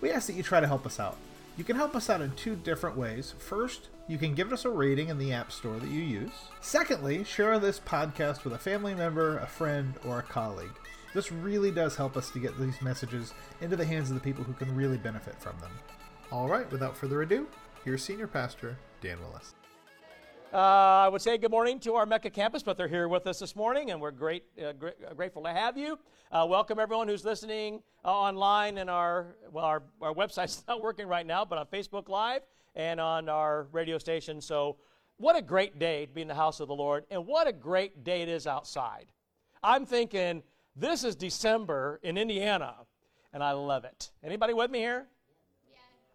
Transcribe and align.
we 0.00 0.10
ask 0.10 0.26
that 0.26 0.34
you 0.34 0.42
try 0.42 0.60
to 0.60 0.66
help 0.66 0.86
us 0.86 1.00
out. 1.00 1.16
You 1.56 1.64
can 1.64 1.76
help 1.76 1.94
us 1.94 2.08
out 2.08 2.22
in 2.22 2.32
two 2.32 2.56
different 2.56 2.96
ways. 2.96 3.34
First, 3.38 3.88
you 4.08 4.18
can 4.18 4.34
give 4.34 4.52
us 4.52 4.64
a 4.64 4.70
rating 4.70 5.08
in 5.08 5.18
the 5.18 5.32
App 5.32 5.52
Store 5.52 5.78
that 5.78 5.90
you 5.90 6.00
use. 6.00 6.32
Secondly, 6.60 7.22
share 7.22 7.58
this 7.58 7.78
podcast 7.80 8.44
with 8.44 8.54
a 8.54 8.58
family 8.58 8.94
member, 8.94 9.38
a 9.38 9.46
friend, 9.46 9.94
or 10.06 10.18
a 10.18 10.22
colleague. 10.22 10.70
This 11.12 11.30
really 11.30 11.70
does 11.70 11.96
help 11.96 12.16
us 12.16 12.30
to 12.30 12.38
get 12.38 12.58
these 12.58 12.80
messages 12.80 13.34
into 13.60 13.76
the 13.76 13.84
hands 13.84 14.10
of 14.10 14.14
the 14.14 14.20
people 14.22 14.44
who 14.44 14.52
can 14.52 14.74
really 14.74 14.96
benefit 14.96 15.40
from 15.40 15.58
them. 15.60 15.72
All 16.32 16.48
right, 16.48 16.70
without 16.70 16.96
further 16.96 17.22
ado, 17.22 17.46
here's 17.84 18.02
Senior 18.02 18.28
Pastor 18.28 18.78
Dan 19.00 19.18
Willis. 19.20 19.54
Uh, 20.52 20.56
I 21.06 21.08
would 21.08 21.22
say 21.22 21.38
good 21.38 21.52
morning 21.52 21.78
to 21.80 21.94
our 21.94 22.04
Mecca 22.04 22.28
campus, 22.28 22.64
but 22.64 22.76
they're 22.76 22.88
here 22.88 23.06
with 23.06 23.28
us 23.28 23.38
this 23.38 23.54
morning, 23.54 23.92
and 23.92 24.00
we're 24.00 24.10
great, 24.10 24.42
uh, 24.60 24.72
gra- 24.72 24.94
uh, 25.08 25.14
grateful 25.14 25.44
to 25.44 25.50
have 25.50 25.78
you. 25.78 25.96
Uh, 26.32 26.44
welcome 26.48 26.80
everyone 26.80 27.06
who's 27.06 27.24
listening 27.24 27.80
uh, 28.04 28.08
online 28.08 28.78
and 28.78 28.90
our 28.90 29.36
well, 29.52 29.64
our, 29.64 29.84
our 30.02 30.12
website's 30.12 30.64
not 30.68 30.82
working 30.82 31.06
right 31.06 31.24
now, 31.24 31.44
but 31.44 31.56
on 31.56 31.66
Facebook 31.66 32.08
Live 32.08 32.42
and 32.74 33.00
on 33.00 33.28
our 33.28 33.68
radio 33.70 33.96
station. 33.96 34.40
So, 34.40 34.78
what 35.18 35.36
a 35.36 35.42
great 35.42 35.78
day 35.78 36.06
to 36.06 36.12
be 36.12 36.22
in 36.22 36.26
the 36.26 36.34
house 36.34 36.58
of 36.58 36.66
the 36.66 36.74
Lord, 36.74 37.04
and 37.12 37.28
what 37.28 37.46
a 37.46 37.52
great 37.52 38.02
day 38.02 38.22
it 38.22 38.28
is 38.28 38.48
outside. 38.48 39.06
I'm 39.62 39.86
thinking 39.86 40.42
this 40.74 41.04
is 41.04 41.14
December 41.14 42.00
in 42.02 42.18
Indiana, 42.18 42.74
and 43.32 43.44
I 43.44 43.52
love 43.52 43.84
it. 43.84 44.10
Anybody 44.24 44.52
with 44.52 44.72
me 44.72 44.80
here? 44.80 45.06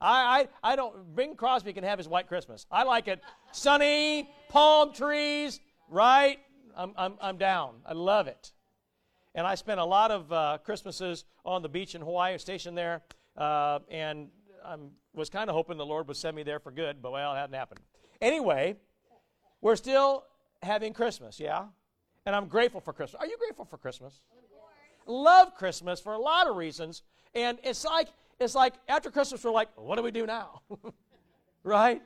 I, 0.05 0.47
I, 0.63 0.71
I 0.71 0.75
don't, 0.75 1.15
Bing 1.15 1.35
Crosby 1.35 1.73
can 1.73 1.83
have 1.83 1.97
his 1.97 2.07
white 2.07 2.27
Christmas. 2.27 2.67
I 2.71 2.83
like 2.83 3.07
it 3.07 3.21
sunny, 3.51 4.29
palm 4.49 4.93
trees, 4.93 5.59
right? 5.89 6.37
I'm, 6.77 6.93
I'm, 6.95 7.15
I'm 7.19 7.37
down. 7.37 7.75
I 7.85 7.93
love 7.93 8.27
it. 8.27 8.51
And 9.33 9.47
I 9.47 9.55
spent 9.55 9.79
a 9.79 9.85
lot 9.85 10.11
of 10.11 10.31
uh, 10.31 10.59
Christmases 10.63 11.25
on 11.43 11.63
the 11.63 11.69
beach 11.69 11.95
in 11.95 12.01
Hawaii, 12.01 12.37
stationed 12.37 12.77
there, 12.77 13.01
uh, 13.35 13.79
and 13.89 14.29
I 14.63 14.75
was 15.13 15.29
kind 15.29 15.49
of 15.49 15.55
hoping 15.55 15.77
the 15.77 15.85
Lord 15.85 16.07
would 16.07 16.17
send 16.17 16.35
me 16.35 16.43
there 16.43 16.59
for 16.59 16.71
good, 16.71 17.01
but 17.01 17.11
well, 17.11 17.33
it 17.33 17.37
hadn't 17.37 17.55
happened. 17.55 17.79
Anyway, 18.21 18.75
we're 19.61 19.75
still 19.75 20.23
having 20.61 20.93
Christmas, 20.93 21.39
yeah? 21.39 21.65
And 22.27 22.35
I'm 22.35 22.47
grateful 22.47 22.79
for 22.79 22.93
Christmas. 22.93 23.19
Are 23.19 23.27
you 23.27 23.37
grateful 23.37 23.65
for 23.65 23.77
Christmas? 23.77 24.21
Love 25.07 25.55
Christmas 25.55 25.99
for 25.99 26.13
a 26.13 26.19
lot 26.19 26.47
of 26.47 26.55
reasons. 26.55 27.03
And 27.33 27.57
it's 27.63 27.83
like, 27.83 28.07
it's 28.39 28.55
like 28.55 28.73
after 28.87 29.09
Christmas, 29.09 29.43
we're 29.43 29.51
like, 29.51 29.69
what 29.75 29.95
do 29.95 30.03
we 30.03 30.11
do 30.11 30.25
now? 30.25 30.61
right? 31.63 32.01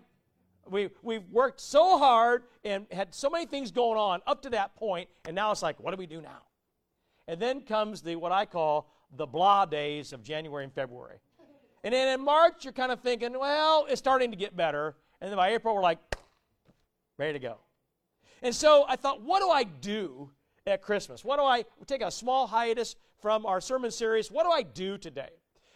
We, 0.70 0.90
we've 1.02 1.28
worked 1.32 1.60
so 1.60 1.98
hard 1.98 2.44
and 2.64 2.86
had 2.92 3.14
so 3.14 3.30
many 3.30 3.46
things 3.46 3.72
going 3.72 3.98
on 3.98 4.22
up 4.28 4.44
to 4.44 4.50
that 4.52 4.76
point, 4.76 5.10
and 5.26 5.36
now 5.36 5.52
it's 5.52 5.64
like, 5.64 5.80
what 5.80 5.92
do 5.92 5.98
we 5.98 6.06
do 6.06 6.22
now? 6.22 6.44
And 7.28 7.42
then 7.42 7.62
comes 7.62 8.02
the 8.02 8.16
what 8.16 8.32
I 8.32 8.46
call 8.46 8.92
the 9.16 9.26
blah 9.26 9.66
days 9.66 10.14
of 10.14 10.24
January 10.24 10.64
and 10.64 10.74
February. 10.74 11.18
And 11.84 11.94
then 11.94 12.20
in 12.20 12.24
March, 12.24 12.66
you're 12.66 12.74
kind 12.74 12.92
of 12.92 13.00
thinking, 13.00 13.38
well, 13.38 13.86
it's 13.90 14.00
starting 14.00 14.32
to 14.32 14.38
get 14.38 14.56
better. 14.56 14.96
And 15.22 15.32
then 15.32 15.38
by 15.38 15.52
April, 15.54 15.74
we're 15.74 15.82
like, 15.82 16.00
ready 17.18 17.34
to 17.34 17.40
go. 17.40 17.58
And 18.42 18.54
so 18.54 18.86
I 18.88 18.96
thought, 18.96 19.22
what 19.22 19.40
do 19.40 19.50
I 19.50 19.64
do 19.64 20.30
at 20.66 20.82
Christmas? 20.82 21.24
What 21.24 21.38
do 21.38 21.44
I 21.44 21.66
take 21.88 22.02
a 22.02 22.12
small 22.12 22.48
hiatus 22.48 22.96
from 23.22 23.46
our 23.46 23.62
sermon 23.62 23.92
series? 23.92 24.32
What 24.32 24.44
do 24.44 24.52
I 24.52 24.62
do 24.62 24.98
today? 24.98 25.30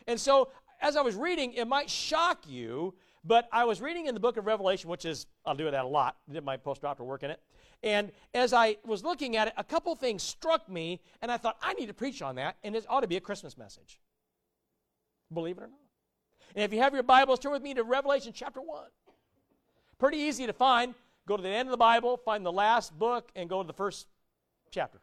And 0.07 0.19
so, 0.19 0.49
as 0.81 0.95
I 0.95 1.01
was 1.01 1.15
reading, 1.15 1.53
it 1.53 1.67
might 1.67 1.89
shock 1.89 2.45
you, 2.47 2.93
but 3.23 3.47
I 3.51 3.63
was 3.63 3.81
reading 3.81 4.07
in 4.07 4.13
the 4.13 4.19
book 4.19 4.37
of 4.37 4.45
Revelation, 4.45 4.89
which 4.89 5.05
is, 5.05 5.25
I'll 5.45 5.55
do 5.55 5.69
that 5.69 5.85
a 5.85 5.87
lot, 5.87 6.17
did 6.31 6.43
my 6.43 6.57
postdoctoral 6.57 7.05
work 7.05 7.23
in 7.23 7.31
it. 7.31 7.39
And 7.81 8.11
as 8.33 8.53
I 8.53 8.77
was 8.85 9.03
looking 9.03 9.35
at 9.35 9.47
it, 9.47 9.53
a 9.57 9.63
couple 9.63 9.95
things 9.95 10.23
struck 10.23 10.69
me, 10.69 11.01
and 11.21 11.31
I 11.31 11.37
thought, 11.37 11.57
I 11.61 11.73
need 11.73 11.87
to 11.87 11.93
preach 11.93 12.21
on 12.21 12.35
that, 12.35 12.57
and 12.63 12.75
it 12.75 12.85
ought 12.89 13.01
to 13.01 13.07
be 13.07 13.17
a 13.17 13.21
Christmas 13.21 13.57
message. 13.57 13.99
Believe 15.33 15.57
it 15.57 15.61
or 15.61 15.67
not. 15.67 15.79
And 16.55 16.63
if 16.63 16.73
you 16.73 16.79
have 16.81 16.93
your 16.93 17.03
Bibles, 17.03 17.39
turn 17.39 17.51
with 17.51 17.61
me 17.61 17.73
to 17.73 17.83
Revelation 17.83 18.31
chapter 18.33 18.61
1. 18.61 18.85
Pretty 19.97 20.17
easy 20.17 20.45
to 20.45 20.53
find. 20.53 20.93
Go 21.25 21.37
to 21.37 21.43
the 21.43 21.49
end 21.49 21.67
of 21.67 21.71
the 21.71 21.77
Bible, 21.77 22.17
find 22.17 22.45
the 22.45 22.51
last 22.51 22.97
book, 22.97 23.31
and 23.35 23.49
go 23.49 23.61
to 23.61 23.67
the 23.67 23.73
first 23.73 24.07
chapter. 24.71 24.99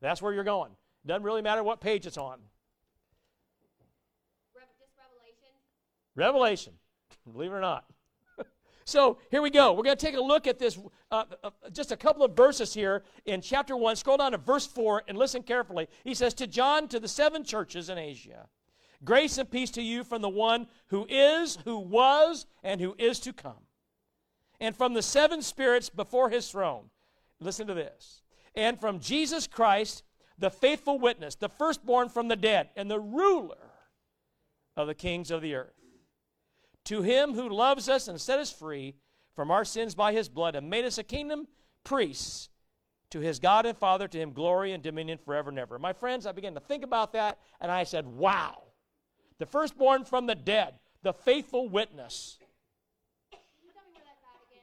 That's 0.00 0.20
where 0.20 0.32
you're 0.32 0.44
going. 0.44 0.72
Doesn't 1.06 1.22
really 1.22 1.42
matter 1.42 1.62
what 1.62 1.80
page 1.80 2.06
it's 2.06 2.18
on. 2.18 2.38
Revelation, 6.16 6.72
believe 7.30 7.52
it 7.52 7.54
or 7.54 7.60
not. 7.60 7.84
so 8.84 9.18
here 9.30 9.42
we 9.42 9.50
go. 9.50 9.74
We're 9.74 9.84
going 9.84 9.96
to 9.96 10.04
take 10.04 10.16
a 10.16 10.20
look 10.20 10.46
at 10.46 10.58
this, 10.58 10.78
uh, 11.10 11.24
uh, 11.44 11.50
just 11.72 11.92
a 11.92 11.96
couple 11.96 12.24
of 12.24 12.34
verses 12.34 12.72
here 12.72 13.04
in 13.26 13.42
chapter 13.42 13.76
1. 13.76 13.96
Scroll 13.96 14.16
down 14.16 14.32
to 14.32 14.38
verse 14.38 14.66
4 14.66 15.04
and 15.08 15.18
listen 15.18 15.42
carefully. 15.42 15.88
He 16.04 16.14
says, 16.14 16.32
To 16.34 16.46
John, 16.46 16.88
to 16.88 16.98
the 16.98 17.06
seven 17.06 17.44
churches 17.44 17.90
in 17.90 17.98
Asia, 17.98 18.48
grace 19.04 19.36
and 19.36 19.50
peace 19.50 19.70
to 19.72 19.82
you 19.82 20.02
from 20.02 20.22
the 20.22 20.28
one 20.30 20.66
who 20.86 21.06
is, 21.08 21.58
who 21.66 21.78
was, 21.78 22.46
and 22.64 22.80
who 22.80 22.96
is 22.98 23.20
to 23.20 23.34
come, 23.34 23.66
and 24.58 24.74
from 24.74 24.94
the 24.94 25.02
seven 25.02 25.42
spirits 25.42 25.90
before 25.90 26.30
his 26.30 26.50
throne. 26.50 26.86
Listen 27.40 27.66
to 27.66 27.74
this. 27.74 28.22
And 28.54 28.80
from 28.80 29.00
Jesus 29.00 29.46
Christ, 29.46 30.02
the 30.38 30.48
faithful 30.48 30.98
witness, 30.98 31.34
the 31.34 31.50
firstborn 31.50 32.08
from 32.08 32.28
the 32.28 32.36
dead, 32.36 32.70
and 32.74 32.90
the 32.90 32.98
ruler 32.98 33.58
of 34.78 34.86
the 34.86 34.94
kings 34.94 35.30
of 35.30 35.42
the 35.42 35.54
earth 35.54 35.76
to 36.86 37.02
him 37.02 37.34
who 37.34 37.48
loves 37.48 37.88
us 37.88 38.08
and 38.08 38.20
set 38.20 38.38
us 38.38 38.50
free 38.50 38.94
from 39.34 39.50
our 39.50 39.64
sins 39.64 39.94
by 39.94 40.12
his 40.12 40.28
blood 40.28 40.54
and 40.54 40.70
made 40.70 40.84
us 40.84 40.98
a 40.98 41.04
kingdom 41.04 41.46
priests 41.84 42.48
to 43.10 43.20
his 43.20 43.38
God 43.38 43.66
and 43.66 43.76
Father, 43.76 44.08
to 44.08 44.18
him 44.18 44.32
glory 44.32 44.72
and 44.72 44.82
dominion 44.82 45.18
forever 45.18 45.50
and 45.50 45.58
ever. 45.58 45.78
My 45.78 45.92
friends, 45.92 46.26
I 46.26 46.32
began 46.32 46.54
to 46.54 46.60
think 46.60 46.82
about 46.82 47.12
that 47.12 47.38
and 47.60 47.70
I 47.70 47.84
said, 47.84 48.06
wow. 48.06 48.62
The 49.38 49.46
firstborn 49.46 50.04
from 50.04 50.26
the 50.26 50.34
dead, 50.34 50.74
the 51.02 51.12
faithful 51.12 51.68
witness. 51.68 52.38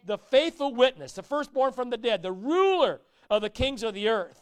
The 0.06 0.18
faithful 0.18 0.74
witness, 0.74 1.14
the 1.14 1.24
firstborn 1.24 1.72
from 1.72 1.90
the 1.90 1.98
dead, 1.98 2.24
the 2.24 2.32
ruler 2.32 3.02
of 3.30 3.42
the 3.42 3.50
kings 3.50 3.84
of 3.84 3.94
the 3.94 4.10
earth. 4.10 4.42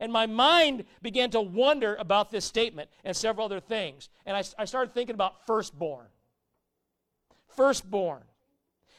And 0.00 0.12
my 0.12 0.26
mind 0.26 0.84
began 1.00 1.30
to 1.30 1.40
wonder 1.40 1.94
about 1.94 2.30
this 2.30 2.44
statement 2.44 2.90
and 3.04 3.16
several 3.16 3.46
other 3.46 3.60
things. 3.60 4.10
And 4.26 4.36
I, 4.36 4.42
I 4.58 4.64
started 4.66 4.92
thinking 4.92 5.14
about 5.14 5.46
firstborn 5.46 6.08
firstborn. 7.56 8.22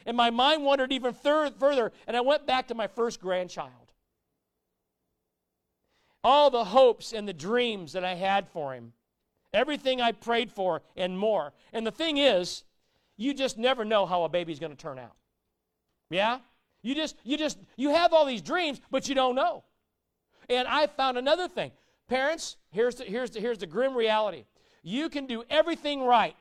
And 0.06 0.16
my 0.16 0.30
mind 0.30 0.64
wandered 0.64 0.92
even 0.92 1.14
further, 1.14 1.92
and 2.08 2.16
I 2.16 2.22
went 2.22 2.46
back 2.46 2.68
to 2.68 2.76
my 2.76 2.88
first 2.88 3.20
grandchild. 3.20 3.72
All 6.24 6.50
the 6.50 6.66
hopes 6.66 7.14
and 7.14 7.28
the 7.28 7.34
dreams 7.34 7.94
that 7.94 8.04
I 8.04 8.16
had 8.16 8.48
for 8.50 8.74
him, 8.74 8.94
everything 9.54 10.02
I 10.02 10.12
prayed 10.12 10.52
for, 10.52 10.82
and 10.96 11.18
more. 11.18 11.54
And 11.74 11.86
the 11.86 11.92
thing 11.92 12.18
is, 12.18 12.64
you 13.18 13.34
just 13.34 13.58
never 13.58 13.86
know 13.86 14.06
how 14.06 14.24
a 14.24 14.30
baby's 14.30 14.60
going 14.60 14.72
to 14.72 14.78
turn 14.78 15.00
out. 15.00 15.16
Yeah? 16.10 16.40
You 16.82 16.94
just, 16.94 17.16
you 17.24 17.38
just, 17.38 17.58
you 17.78 17.90
have 17.90 18.14
all 18.14 18.26
these 18.26 18.42
dreams, 18.42 18.80
but 18.92 19.10
you 19.10 19.16
don't 19.16 19.36
know. 19.36 19.64
And 20.50 20.68
I 20.68 20.86
found 20.88 21.18
another 21.18 21.48
thing. 21.48 21.72
Parents, 22.08 22.58
here's 22.70 22.96
the, 22.96 23.06
here's 23.06 23.32
the, 23.32 23.40
here's 23.40 23.58
the 23.58 23.66
grim 23.66 23.96
reality. 23.96 24.46
You 24.84 25.10
can 25.10 25.26
do 25.26 25.44
everything 25.50 26.04
right, 26.04 26.36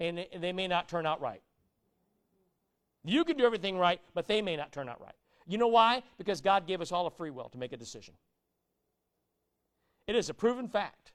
and 0.00 0.26
they 0.40 0.52
may 0.52 0.68
not 0.68 0.88
turn 0.88 1.06
out 1.06 1.20
right. 1.20 1.42
You 3.04 3.24
can 3.24 3.36
do 3.36 3.44
everything 3.44 3.78
right, 3.78 4.00
but 4.14 4.26
they 4.26 4.42
may 4.42 4.56
not 4.56 4.72
turn 4.72 4.88
out 4.88 5.00
right. 5.00 5.14
You 5.46 5.58
know 5.58 5.68
why? 5.68 6.02
Because 6.18 6.40
God 6.40 6.66
gave 6.66 6.80
us 6.80 6.90
all 6.90 7.06
a 7.06 7.10
free 7.10 7.30
will 7.30 7.48
to 7.50 7.58
make 7.58 7.72
a 7.72 7.76
decision. 7.76 8.14
It 10.06 10.16
is 10.16 10.28
a 10.28 10.34
proven 10.34 10.68
fact 10.68 11.12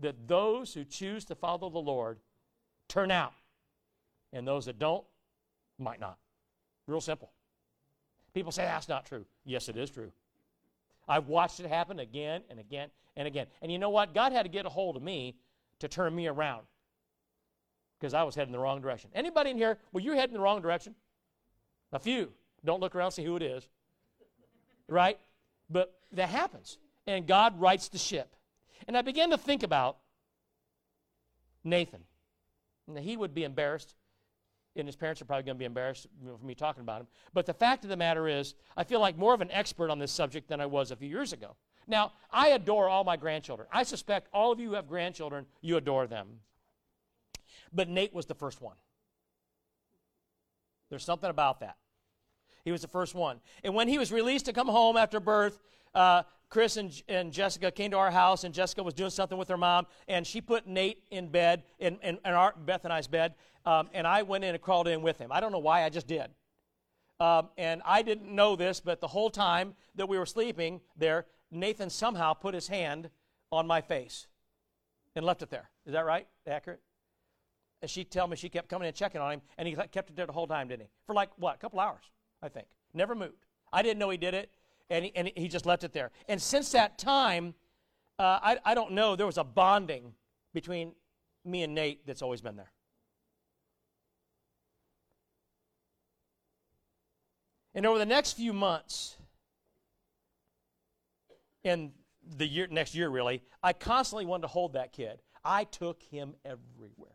that 0.00 0.28
those 0.28 0.74
who 0.74 0.84
choose 0.84 1.24
to 1.26 1.34
follow 1.34 1.70
the 1.70 1.78
Lord 1.78 2.18
turn 2.88 3.10
out, 3.10 3.32
and 4.32 4.46
those 4.46 4.66
that 4.66 4.78
don't 4.78 5.04
might 5.78 6.00
not. 6.00 6.18
Real 6.86 7.00
simple. 7.00 7.30
People 8.34 8.52
say 8.52 8.62
that's 8.62 8.88
not 8.88 9.06
true. 9.06 9.24
Yes, 9.44 9.68
it 9.68 9.76
is 9.76 9.90
true. 9.90 10.12
I've 11.08 11.28
watched 11.28 11.60
it 11.60 11.66
happen 11.66 12.00
again 12.00 12.42
and 12.50 12.60
again 12.60 12.90
and 13.16 13.26
again. 13.26 13.46
And 13.62 13.72
you 13.72 13.78
know 13.78 13.90
what? 13.90 14.14
God 14.14 14.32
had 14.32 14.42
to 14.42 14.48
get 14.48 14.66
a 14.66 14.68
hold 14.68 14.96
of 14.96 15.02
me 15.02 15.36
to 15.80 15.88
turn 15.88 16.14
me 16.14 16.26
around 16.26 16.62
because 17.98 18.14
I 18.14 18.22
was 18.22 18.34
heading 18.34 18.52
the 18.52 18.58
wrong 18.58 18.80
direction. 18.80 19.10
Anybody 19.14 19.50
in 19.50 19.56
here, 19.56 19.78
well, 19.92 20.02
you're 20.02 20.14
heading 20.14 20.34
the 20.34 20.40
wrong 20.40 20.62
direction? 20.62 20.94
A 21.92 21.98
few. 21.98 22.32
Don't 22.64 22.80
look 22.80 22.94
around 22.94 23.12
see 23.12 23.24
who 23.24 23.36
it 23.36 23.42
is. 23.42 23.68
Right? 24.88 25.18
But 25.70 25.94
that 26.12 26.28
happens. 26.28 26.78
And 27.06 27.26
God 27.26 27.60
rights 27.60 27.88
the 27.88 27.98
ship. 27.98 28.34
And 28.86 28.96
I 28.96 29.02
began 29.02 29.30
to 29.30 29.38
think 29.38 29.62
about 29.62 29.98
Nathan. 31.64 32.00
Now, 32.86 33.00
he 33.00 33.16
would 33.16 33.34
be 33.34 33.44
embarrassed, 33.44 33.94
and 34.76 34.86
his 34.86 34.96
parents 34.96 35.20
are 35.20 35.26
probably 35.26 35.42
going 35.42 35.56
to 35.56 35.58
be 35.58 35.66
embarrassed 35.66 36.06
for 36.24 36.44
me 36.44 36.54
talking 36.54 36.82
about 36.82 37.02
him. 37.02 37.06
But 37.34 37.44
the 37.44 37.52
fact 37.52 37.84
of 37.84 37.90
the 37.90 37.96
matter 37.96 38.28
is, 38.28 38.54
I 38.76 38.84
feel 38.84 39.00
like 39.00 39.18
more 39.18 39.34
of 39.34 39.40
an 39.40 39.50
expert 39.50 39.90
on 39.90 39.98
this 39.98 40.12
subject 40.12 40.48
than 40.48 40.60
I 40.60 40.66
was 40.66 40.90
a 40.90 40.96
few 40.96 41.08
years 41.08 41.32
ago. 41.32 41.56
Now, 41.86 42.12
I 42.30 42.48
adore 42.48 42.88
all 42.88 43.04
my 43.04 43.16
grandchildren. 43.16 43.68
I 43.72 43.82
suspect 43.82 44.28
all 44.32 44.52
of 44.52 44.60
you 44.60 44.68
who 44.68 44.74
have 44.74 44.88
grandchildren, 44.88 45.46
you 45.60 45.76
adore 45.76 46.06
them. 46.06 46.28
But 47.72 47.88
Nate 47.88 48.14
was 48.14 48.26
the 48.26 48.34
first 48.34 48.60
one. 48.60 48.76
There's 50.90 51.04
something 51.04 51.30
about 51.30 51.60
that. 51.60 51.76
He 52.64 52.72
was 52.72 52.82
the 52.82 52.88
first 52.88 53.14
one. 53.14 53.40
And 53.62 53.74
when 53.74 53.88
he 53.88 53.98
was 53.98 54.12
released 54.12 54.46
to 54.46 54.52
come 54.52 54.68
home 54.68 54.96
after 54.96 55.20
birth, 55.20 55.58
uh, 55.94 56.22
Chris 56.50 56.76
and, 56.76 57.02
and 57.08 57.32
Jessica 57.32 57.70
came 57.70 57.90
to 57.90 57.98
our 57.98 58.10
house, 58.10 58.44
and 58.44 58.54
Jessica 58.54 58.82
was 58.82 58.94
doing 58.94 59.10
something 59.10 59.36
with 59.36 59.48
her 59.48 59.56
mom, 59.56 59.86
and 60.06 60.26
she 60.26 60.40
put 60.40 60.66
Nate 60.66 61.02
in 61.10 61.28
bed, 61.28 61.62
in, 61.78 61.98
in, 62.02 62.18
in 62.24 62.32
our, 62.32 62.54
Beth 62.56 62.84
and 62.84 62.92
I's 62.92 63.06
bed, 63.06 63.34
um, 63.66 63.88
and 63.92 64.06
I 64.06 64.22
went 64.22 64.44
in 64.44 64.54
and 64.54 64.62
crawled 64.62 64.88
in 64.88 65.02
with 65.02 65.18
him. 65.18 65.30
I 65.30 65.40
don't 65.40 65.52
know 65.52 65.58
why, 65.58 65.84
I 65.84 65.90
just 65.90 66.06
did. 66.06 66.28
Um, 67.20 67.48
and 67.58 67.82
I 67.84 68.02
didn't 68.02 68.34
know 68.34 68.56
this, 68.56 68.80
but 68.80 69.00
the 69.00 69.08
whole 69.08 69.28
time 69.28 69.74
that 69.96 70.08
we 70.08 70.18
were 70.18 70.26
sleeping 70.26 70.80
there, 70.96 71.26
Nathan 71.50 71.90
somehow 71.90 72.32
put 72.32 72.54
his 72.54 72.68
hand 72.68 73.10
on 73.50 73.66
my 73.66 73.80
face 73.80 74.26
and 75.16 75.24
left 75.24 75.42
it 75.42 75.50
there. 75.50 75.68
Is 75.84 75.92
that 75.92 76.06
right? 76.06 76.26
Accurate? 76.46 76.80
And 77.80 77.90
she'd 77.90 78.10
tell 78.10 78.26
me 78.26 78.36
she 78.36 78.48
kept 78.48 78.68
coming 78.68 78.88
and 78.88 78.96
checking 78.96 79.20
on 79.20 79.32
him, 79.32 79.42
and 79.56 79.68
he 79.68 79.74
kept 79.74 80.10
it 80.10 80.16
there 80.16 80.26
the 80.26 80.32
whole 80.32 80.46
time, 80.46 80.68
didn't 80.68 80.82
he? 80.82 80.88
For 81.06 81.14
like, 81.14 81.30
what, 81.36 81.54
a 81.54 81.58
couple 81.58 81.78
hours, 81.78 82.02
I 82.42 82.48
think. 82.48 82.66
Never 82.92 83.14
moved. 83.14 83.46
I 83.72 83.82
didn't 83.82 83.98
know 83.98 84.10
he 84.10 84.16
did 84.16 84.34
it 84.34 84.50
and 84.90 85.04
he, 85.04 85.12
and 85.14 85.30
he 85.36 85.48
just 85.48 85.66
left 85.66 85.84
it 85.84 85.92
there. 85.92 86.10
And 86.28 86.40
since 86.40 86.72
that 86.72 86.98
time, 86.98 87.54
uh, 88.18 88.38
I, 88.42 88.58
I 88.64 88.74
don't 88.74 88.92
know, 88.92 89.16
there 89.16 89.26
was 89.26 89.38
a 89.38 89.44
bonding 89.44 90.14
between 90.54 90.92
me 91.44 91.62
and 91.62 91.74
Nate 91.74 92.06
that's 92.06 92.22
always 92.22 92.40
been 92.40 92.56
there. 92.56 92.72
And 97.74 97.86
over 97.86 97.98
the 97.98 98.06
next 98.06 98.32
few 98.32 98.52
months, 98.52 99.16
and 101.64 101.92
the 102.36 102.46
year, 102.46 102.66
next 102.68 102.94
year 102.94 103.08
really, 103.08 103.42
I 103.62 103.72
constantly 103.72 104.26
wanted 104.26 104.42
to 104.42 104.48
hold 104.48 104.72
that 104.72 104.92
kid. 104.92 105.20
I 105.44 105.64
took 105.64 106.02
him 106.02 106.34
everywhere. 106.44 107.12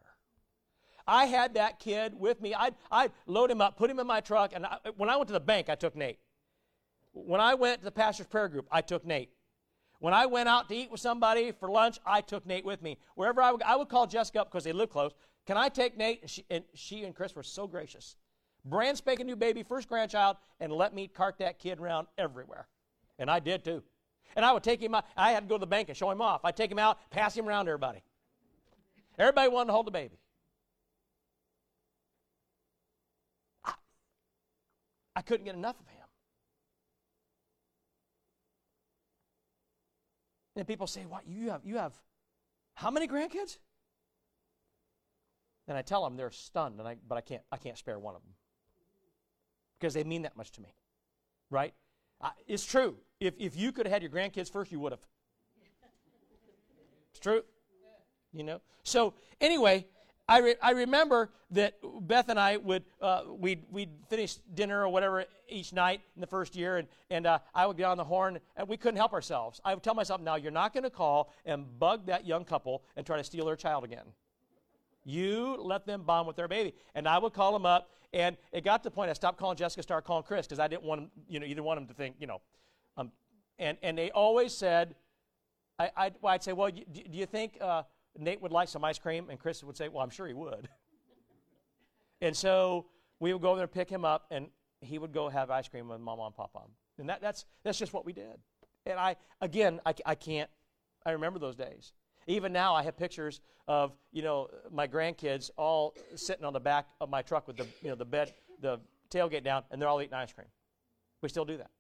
I 1.07 1.25
had 1.25 1.55
that 1.55 1.79
kid 1.79 2.13
with 2.17 2.41
me. 2.41 2.53
I'd, 2.53 2.75
I'd 2.91 3.11
load 3.25 3.51
him 3.51 3.61
up, 3.61 3.77
put 3.77 3.89
him 3.89 3.99
in 3.99 4.07
my 4.07 4.21
truck, 4.21 4.51
and 4.53 4.65
I, 4.65 4.77
when 4.97 5.09
I 5.09 5.17
went 5.17 5.27
to 5.27 5.33
the 5.33 5.39
bank, 5.39 5.69
I 5.69 5.75
took 5.75 5.95
Nate. 5.95 6.19
When 7.11 7.41
I 7.41 7.53
went 7.53 7.79
to 7.79 7.85
the 7.85 7.91
pastor's 7.91 8.27
prayer 8.27 8.47
group, 8.47 8.67
I 8.71 8.81
took 8.81 9.05
Nate. 9.05 9.29
When 9.99 10.13
I 10.13 10.25
went 10.25 10.49
out 10.49 10.67
to 10.69 10.75
eat 10.75 10.91
with 10.91 10.99
somebody 10.99 11.51
for 11.51 11.69
lunch, 11.69 11.99
I 12.05 12.21
took 12.21 12.45
Nate 12.45 12.65
with 12.65 12.81
me. 12.81 12.97
Wherever 13.15 13.41
I 13.41 13.51
would, 13.51 13.63
I 13.63 13.75
would 13.75 13.89
call 13.89 14.07
Jessica 14.07 14.41
up 14.41 14.51
because 14.51 14.63
they 14.63 14.73
live 14.73 14.89
close. 14.89 15.11
Can 15.45 15.57
I 15.57 15.69
take 15.69 15.97
Nate? 15.97 16.21
And 16.21 16.29
she, 16.29 16.45
and 16.49 16.63
she 16.73 17.03
and 17.03 17.15
Chris 17.15 17.35
were 17.35 17.43
so 17.43 17.67
gracious. 17.67 18.15
Brand 18.65 18.97
spanking 18.97 19.27
new 19.27 19.35
baby, 19.35 19.63
first 19.63 19.89
grandchild, 19.89 20.37
and 20.59 20.71
let 20.71 20.93
me 20.93 21.07
cart 21.07 21.37
that 21.39 21.59
kid 21.59 21.79
around 21.79 22.07
everywhere. 22.17 22.67
And 23.19 23.29
I 23.29 23.39
did 23.39 23.63
too. 23.63 23.83
And 24.35 24.45
I 24.45 24.51
would 24.51 24.63
take 24.63 24.81
him 24.81 24.95
out. 24.95 25.05
I 25.15 25.31
had 25.31 25.43
to 25.43 25.47
go 25.47 25.55
to 25.55 25.59
the 25.59 25.67
bank 25.67 25.89
and 25.89 25.97
show 25.97 26.09
him 26.09 26.21
off. 26.21 26.41
I'd 26.43 26.55
take 26.55 26.71
him 26.71 26.79
out, 26.79 26.97
pass 27.11 27.35
him 27.35 27.47
around 27.47 27.65
to 27.65 27.71
everybody. 27.71 28.03
Everybody 29.19 29.49
wanted 29.49 29.67
to 29.67 29.73
hold 29.73 29.87
the 29.87 29.91
baby. 29.91 30.17
I, 33.63 33.73
I 35.15 35.21
couldn't 35.21 35.45
get 35.45 35.55
enough 35.55 35.79
of 35.79 35.87
him. 35.87 36.07
And 40.55 40.67
people 40.67 40.87
say, 40.87 41.05
"What 41.05 41.27
you 41.27 41.49
have? 41.49 41.65
You 41.65 41.77
have 41.77 41.93
how 42.75 42.91
many 42.91 43.07
grandkids?" 43.07 43.57
And 45.67 45.77
I 45.77 45.81
tell 45.81 46.03
them 46.03 46.17
they're 46.17 46.31
stunned, 46.31 46.79
and 46.79 46.87
I, 46.87 46.97
but 47.07 47.17
I 47.17 47.21
can't, 47.21 47.41
I 47.51 47.57
can't 47.57 47.77
spare 47.77 47.97
one 47.97 48.15
of 48.15 48.21
them 48.21 48.33
because 49.79 49.93
they 49.93 50.03
mean 50.03 50.23
that 50.23 50.35
much 50.35 50.51
to 50.51 50.61
me, 50.61 50.75
right? 51.49 51.73
I, 52.21 52.31
it's 52.47 52.65
true. 52.65 52.97
If 53.19 53.33
if 53.37 53.55
you 53.55 53.71
could 53.71 53.85
have 53.85 53.93
had 53.93 54.01
your 54.01 54.11
grandkids 54.11 54.51
first, 54.51 54.71
you 54.71 54.79
would 54.79 54.91
have. 54.91 55.05
It's 57.11 57.19
true, 57.19 57.43
you 58.31 58.43
know. 58.43 58.61
So 58.83 59.13
anyway, 59.39 59.87
I, 60.27 60.39
re- 60.39 60.55
I 60.61 60.71
remember 60.71 61.31
that 61.51 61.75
Beth 62.01 62.29
and 62.29 62.39
I 62.39 62.57
would 62.57 62.83
uh, 63.01 63.23
we'd, 63.27 63.63
we'd 63.69 63.89
finish 64.09 64.35
dinner 64.53 64.81
or 64.83 64.89
whatever 64.89 65.25
each 65.49 65.73
night 65.73 66.01
in 66.15 66.21
the 66.21 66.27
first 66.27 66.55
year, 66.55 66.77
and, 66.77 66.87
and 67.09 67.27
uh, 67.27 67.39
I 67.53 67.65
would 67.65 67.77
get 67.77 67.85
on 67.85 67.97
the 67.97 68.05
horn, 68.05 68.39
and 68.55 68.67
we 68.67 68.77
couldn't 68.77 68.97
help 68.97 69.13
ourselves. 69.13 69.59
I 69.65 69.73
would 69.73 69.83
tell 69.83 69.93
myself, 69.93 70.21
now 70.21 70.35
you're 70.35 70.51
not 70.51 70.73
going 70.73 70.83
to 70.83 70.89
call 70.89 71.33
and 71.45 71.77
bug 71.77 72.05
that 72.07 72.25
young 72.25 72.45
couple 72.45 72.83
and 72.95 73.05
try 73.05 73.17
to 73.17 73.23
steal 73.23 73.45
their 73.45 73.57
child 73.57 73.83
again. 73.83 74.05
You 75.05 75.57
let 75.59 75.85
them 75.85 76.03
bond 76.03 76.27
with 76.27 76.37
their 76.37 76.47
baby. 76.47 76.73
And 76.95 77.07
I 77.07 77.17
would 77.17 77.33
call 77.33 77.51
them 77.51 77.65
up, 77.65 77.91
and 78.13 78.37
it 78.53 78.63
got 78.63 78.83
to 78.83 78.89
the 78.89 78.91
point 78.91 79.09
I 79.09 79.13
stopped 79.13 79.37
calling 79.37 79.57
Jessica, 79.57 79.83
started 79.83 80.07
calling 80.07 80.23
Chris, 80.23 80.47
because 80.47 80.59
I 80.59 80.69
didn't 80.69 80.83
want 80.83 81.09
you 81.27 81.41
know, 81.41 81.45
either 81.45 81.61
want 81.61 81.79
them 81.79 81.87
to 81.87 81.93
think, 81.93 82.15
you 82.19 82.27
know. 82.27 82.41
Um, 82.95 83.11
and, 83.59 83.77
and 83.83 83.97
they 83.97 84.09
always 84.11 84.53
said, 84.53 84.95
I, 85.77 85.91
I'd, 85.97 86.13
I'd 86.23 86.43
say, 86.43 86.53
well, 86.53 86.71
do, 86.71 86.81
do 86.93 87.17
you 87.17 87.25
think 87.25 87.57
uh, 87.59 87.83
Nate 88.17 88.41
would 88.41 88.51
like 88.51 88.69
some 88.69 88.83
ice 88.83 88.99
cream, 88.99 89.29
and 89.29 89.39
Chris 89.39 89.63
would 89.63 89.77
say, 89.77 89.89
Well, 89.89 90.03
I'm 90.03 90.09
sure 90.09 90.27
he 90.27 90.33
would. 90.33 90.69
and 92.21 92.35
so 92.35 92.85
we 93.19 93.33
would 93.33 93.41
go 93.41 93.55
there 93.55 93.63
and 93.63 93.71
pick 93.71 93.89
him 93.89 94.05
up, 94.05 94.25
and 94.31 94.47
he 94.81 94.97
would 94.97 95.13
go 95.13 95.29
have 95.29 95.49
ice 95.49 95.67
cream 95.67 95.87
with 95.87 95.99
Mama 95.99 96.25
and 96.25 96.35
Papa. 96.35 96.61
And 96.99 97.09
that, 97.09 97.21
that's, 97.21 97.45
that's 97.63 97.77
just 97.77 97.93
what 97.93 98.05
we 98.05 98.13
did. 98.13 98.37
And 98.85 98.99
I, 98.99 99.15
again, 99.41 99.79
I, 99.85 99.93
I 100.05 100.15
can't, 100.15 100.49
I 101.05 101.11
remember 101.11 101.39
those 101.39 101.55
days. 101.55 101.93
Even 102.27 102.53
now, 102.53 102.75
I 102.75 102.83
have 102.83 102.97
pictures 102.97 103.41
of, 103.67 103.93
you 104.11 104.21
know, 104.21 104.49
my 104.71 104.87
grandkids 104.87 105.49
all 105.57 105.95
sitting 106.15 106.45
on 106.45 106.53
the 106.53 106.59
back 106.59 106.87
of 107.01 107.09
my 107.09 107.21
truck 107.21 107.47
with 107.47 107.57
the, 107.57 107.65
you 107.81 107.89
know, 107.89 107.95
the 107.95 108.05
bed, 108.05 108.33
the 108.61 108.79
tailgate 109.09 109.43
down, 109.43 109.63
and 109.71 109.81
they're 109.81 109.89
all 109.89 110.01
eating 110.01 110.13
ice 110.13 110.33
cream. 110.33 110.47
We 111.21 111.29
still 111.29 111.45
do 111.45 111.57
that. 111.57 111.71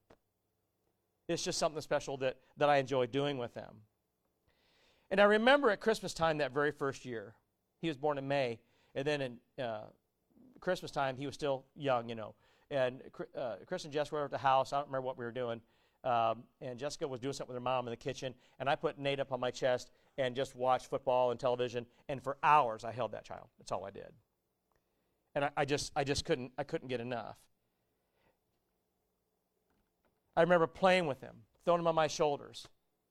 It's 1.27 1.43
just 1.43 1.57
something 1.57 1.81
special 1.81 2.17
that, 2.17 2.37
that 2.57 2.69
I 2.69 2.77
enjoy 2.77 3.07
doing 3.07 3.37
with 3.37 3.53
them. 3.53 3.75
And 5.13 5.21
I 5.21 5.25
remember 5.25 5.69
at 5.69 5.79
Christmas 5.79 6.11
time 6.11 6.39
that 6.39 6.51
very 6.51 6.71
first 6.71 7.05
year, 7.05 7.35
he 7.79 7.87
was 7.87 7.97
born 7.97 8.17
in 8.17 8.27
May, 8.27 8.57
and 8.95 9.05
then 9.05 9.21
in 9.21 9.63
uh, 9.63 9.83
Christmas 10.59 10.89
time, 10.89 11.15
he 11.17 11.27
was 11.27 11.35
still 11.35 11.65
young, 11.75 12.09
you 12.09 12.15
know. 12.15 12.33
And 12.71 12.99
uh, 13.37 13.57
Chris 13.67 13.83
and 13.83 13.93
Jess 13.93 14.11
were 14.11 14.25
at 14.25 14.31
the 14.31 14.39
house. 14.39 14.73
I 14.73 14.77
don't 14.77 14.87
remember 14.87 15.05
what 15.05 15.19
we 15.19 15.23
were 15.23 15.31
doing. 15.31 15.61
Um, 16.03 16.41
and 16.61 16.79
Jessica 16.79 17.07
was 17.07 17.19
doing 17.19 17.33
something 17.33 17.53
with 17.53 17.61
her 17.61 17.63
mom 17.63 17.85
in 17.85 17.91
the 17.91 17.95
kitchen, 17.95 18.33
and 18.57 18.67
I 18.67 18.73
put 18.73 18.97
Nate 18.97 19.19
up 19.19 19.31
on 19.31 19.39
my 19.39 19.51
chest 19.51 19.91
and 20.17 20.35
just 20.35 20.55
watched 20.55 20.87
football 20.87 21.29
and 21.29 21.39
television. 21.39 21.85
And 22.09 22.19
for 22.19 22.37
hours, 22.41 22.83
I 22.83 22.91
held 22.91 23.11
that 23.11 23.23
child. 23.23 23.49
That's 23.59 23.71
all 23.71 23.85
I 23.85 23.91
did. 23.91 24.11
And 25.35 25.45
I, 25.45 25.49
I 25.57 25.65
just, 25.65 25.91
I 25.95 26.03
just 26.03 26.25
couldn't, 26.25 26.53
I 26.57 26.63
couldn't 26.63 26.87
get 26.87 27.01
enough. 27.01 27.37
I 30.35 30.41
remember 30.41 30.65
playing 30.65 31.05
with 31.05 31.21
him, 31.21 31.35
throwing 31.65 31.81
him 31.81 31.87
on 31.87 31.93
my 31.93 32.07
shoulders, 32.07 32.67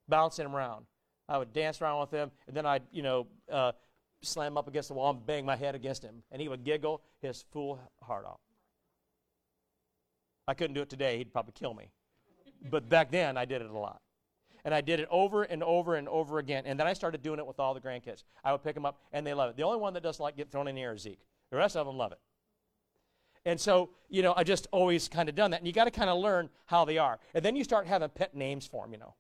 bouncing 0.09 0.47
him 0.47 0.57
around. 0.57 0.87
I 1.33 1.39
would 1.39 1.55
dance 1.55 1.81
around 1.81 1.99
with 2.01 2.11
him, 2.11 2.31
and 2.47 2.55
then 2.55 2.67
I'd, 2.67 2.83
you 2.93 3.03
know, 3.03 3.27
uh, 3.51 3.73
slam 4.21 4.59
up 4.59 4.69
against 4.69 4.89
the 4.89 4.95
wall 4.95 5.11
and 5.11 5.25
bang 5.25 5.47
my 5.47 5.57
head 5.57 5.75
against 5.75 6.03
him. 6.03 6.23
And 6.31 6.43
he 6.43 6.47
would 6.47 6.63
giggle 6.63 7.01
his 7.23 7.43
fool 7.51 7.81
heart 8.03 8.27
out. 8.27 8.41
I 10.47 10.53
couldn't 10.53 10.75
do 10.75 10.83
it 10.83 10.91
today. 10.91 11.17
He'd 11.17 11.33
probably 11.33 11.55
kill 11.55 11.73
me. 11.73 11.91
But 12.71 12.91
back 12.91 13.11
then, 13.11 13.39
I 13.39 13.47
did 13.47 13.63
it 13.63 13.71
a 13.71 13.79
lot. 13.79 14.03
And 14.67 14.75
I 14.75 14.83
did 14.83 15.01
it 15.01 15.09
over 15.11 15.45
and 15.45 15.63
over 15.63 15.95
and 15.95 16.07
over 16.07 16.39
again. 16.39 16.65
And 16.67 16.79
then 16.79 16.87
I 16.87 16.93
started 16.93 17.23
doing 17.23 17.39
it 17.39 17.47
with 17.47 17.59
all 17.59 17.73
the 17.73 17.81
grandkids. 17.81 18.25
I 18.45 18.53
would 18.53 18.63
pick 18.63 18.75
them 18.75 18.85
up, 18.85 19.01
and 19.11 19.27
they 19.27 19.33
love 19.33 19.49
it. 19.49 19.57
The 19.57 19.63
only 19.63 19.79
one 19.79 19.95
that 19.95 20.03
doesn't 20.03 20.23
like 20.23 20.37
get 20.37 20.53
thrown 20.53 20.69
in 20.69 20.75
the 20.75 20.83
air 20.83 20.93
is 20.93 21.01
Zeke. 21.01 21.25
The 21.51 21.57
rest 21.57 21.77
of 21.77 21.87
them 21.87 21.97
love 21.97 22.13
it. 22.13 22.21
And 23.47 23.59
so, 23.59 23.89
you 24.11 24.21
know, 24.21 24.35
I 24.37 24.45
just 24.45 24.67
always 24.71 25.09
kind 25.09 25.31
of 25.31 25.35
done 25.35 25.53
that. 25.53 25.61
And 25.61 25.67
you 25.67 25.73
got 25.73 25.85
to 25.85 25.91
kind 25.91 26.11
of 26.11 26.19
learn 26.19 26.51
how 26.67 26.85
they 26.85 26.99
are. 26.99 27.19
And 27.35 27.43
then 27.43 27.57
you 27.57 27.65
start 27.65 27.87
having 27.87 28.11
pet 28.11 28.35
names 28.35 28.67
for 28.67 28.85
them, 28.85 28.93
you 28.93 28.99
know. 28.99 29.15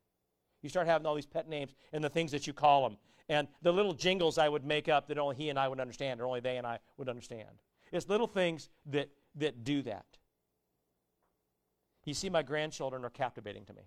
You 0.62 0.69
start 0.69 0.87
having 0.87 1.07
all 1.07 1.14
these 1.14 1.26
pet 1.26 1.49
names 1.49 1.75
and 1.92 2.02
the 2.02 2.09
things 2.09 2.31
that 2.31 2.47
you 2.47 2.52
call 2.52 2.88
them. 2.88 2.97
And 3.28 3.49
the 3.62 3.73
little 3.73 3.92
jingles 3.92 4.38
I 4.38 4.49
would 4.49 4.64
make 4.64 4.88
up 4.88 5.09
that 5.09 5.19
only 5.19 5.37
he 5.37 5.49
and 5.49 5.59
I 5.59 5.69
would 5.69 5.81
understand, 5.81 6.21
or 6.21 6.26
only 6.26 6.40
they 6.40 6.57
and 6.57 6.66
I 6.66 6.78
would 6.97 7.09
understand. 7.09 7.49
It's 7.90 8.09
little 8.09 8.26
things 8.26 8.69
that, 8.87 9.11
that 9.37 9.64
do 9.64 9.83
that. 9.83 10.07
You 12.04 12.14
see, 12.14 12.31
my 12.31 12.42
grandchildren 12.42 13.04
are 13.04 13.11
captivating 13.11 13.64
to 13.66 13.75
me. 13.75 13.83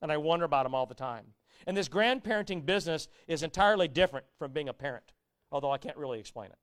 And 0.00 0.10
I 0.10 0.16
wonder 0.16 0.44
about 0.44 0.64
them 0.64 0.74
all 0.74 0.86
the 0.86 0.94
time. 0.94 1.24
And 1.66 1.76
this 1.76 1.88
grandparenting 1.88 2.64
business 2.64 3.08
is 3.26 3.42
entirely 3.42 3.88
different 3.88 4.26
from 4.38 4.52
being 4.52 4.68
a 4.68 4.72
parent, 4.72 5.12
although 5.50 5.72
I 5.72 5.78
can't 5.78 5.96
really 5.96 6.20
explain 6.20 6.50
it. 6.50 6.58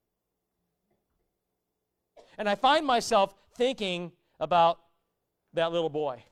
And 2.38 2.50
I 2.50 2.55
find 2.55 2.86
myself 2.86 3.34
thinking 3.55 4.12
about 4.39 4.79
that 5.53 5.72
little 5.72 5.89
boy 5.89 6.24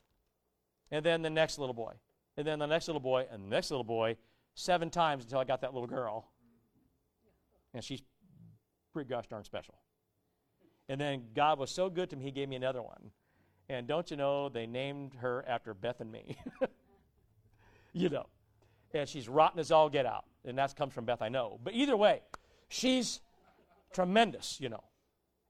and 0.91 1.05
then 1.05 1.21
the 1.21 1.29
next 1.29 1.57
little 1.57 1.73
boy, 1.73 1.93
and 2.37 2.45
then 2.45 2.59
the 2.59 2.65
next 2.65 2.87
little 2.87 3.01
boy, 3.01 3.25
and 3.31 3.43
the 3.43 3.49
next 3.49 3.71
little 3.71 3.83
boy, 3.83 4.17
seven 4.55 4.89
times 4.89 5.23
until 5.23 5.39
I 5.39 5.43
got 5.43 5.61
that 5.61 5.73
little 5.73 5.87
girl. 5.87 6.29
And 7.73 7.83
she's 7.83 8.01
pretty 8.91 9.09
gosh 9.09 9.27
darn 9.27 9.43
special. 9.43 9.75
And 10.89 10.99
then 10.99 11.23
God 11.35 11.59
was 11.59 11.71
so 11.71 11.89
good 11.89 12.09
to 12.11 12.15
me, 12.15 12.23
He 12.25 12.31
gave 12.31 12.49
me 12.49 12.55
another 12.55 12.81
one. 12.81 13.11
And 13.69 13.87
don't 13.87 14.09
you 14.11 14.17
know, 14.17 14.49
they 14.49 14.67
named 14.67 15.15
her 15.15 15.43
after 15.47 15.73
Beth 15.73 16.01
and 16.01 16.11
me. 16.11 16.37
you 17.93 18.09
know. 18.09 18.27
And 18.93 19.07
she's 19.07 19.27
rotten 19.27 19.59
as 19.59 19.71
all 19.71 19.89
get 19.89 20.05
out. 20.05 20.25
and 20.45 20.57
that 20.57 20.75
comes 20.75 20.93
from 20.93 21.05
Beth, 21.05 21.21
I 21.21 21.29
know. 21.29 21.59
But 21.63 21.73
either 21.73 21.97
way, 21.97 22.21
she's 22.69 23.21
tremendous, 23.93 24.59
you 24.59 24.69
know. 24.69 24.83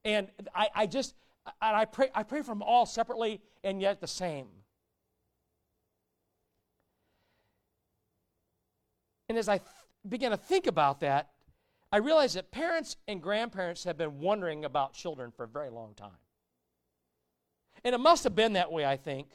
And 0.04 0.28
I, 0.54 0.68
I 0.74 0.86
just, 0.86 1.14
and 1.60 1.76
I 1.76 1.84
pray, 1.84 2.08
I 2.14 2.22
pray 2.22 2.40
for 2.40 2.52
them 2.52 2.62
all 2.62 2.86
separately 2.86 3.40
and 3.62 3.82
yet 3.82 4.00
the 4.00 4.06
same. 4.06 4.46
And 9.28 9.38
as 9.38 9.48
I 9.48 9.58
th- 9.58 9.68
began 10.08 10.30
to 10.30 10.36
think 10.36 10.66
about 10.66 11.00
that, 11.00 11.30
I 11.90 11.98
realized 11.98 12.36
that 12.36 12.50
parents 12.50 12.96
and 13.06 13.22
grandparents 13.22 13.84
have 13.84 13.96
been 13.96 14.18
wondering 14.20 14.64
about 14.64 14.94
children 14.94 15.30
for 15.30 15.44
a 15.44 15.48
very 15.48 15.70
long 15.70 15.94
time. 15.94 16.18
And 17.84 17.94
it 17.94 17.98
must 17.98 18.24
have 18.24 18.34
been 18.34 18.54
that 18.54 18.72
way, 18.72 18.84
I 18.84 18.96
think, 18.96 19.28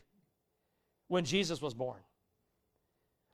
when 1.08 1.24
Jesus 1.26 1.62
was 1.62 1.74
born. 1.74 2.02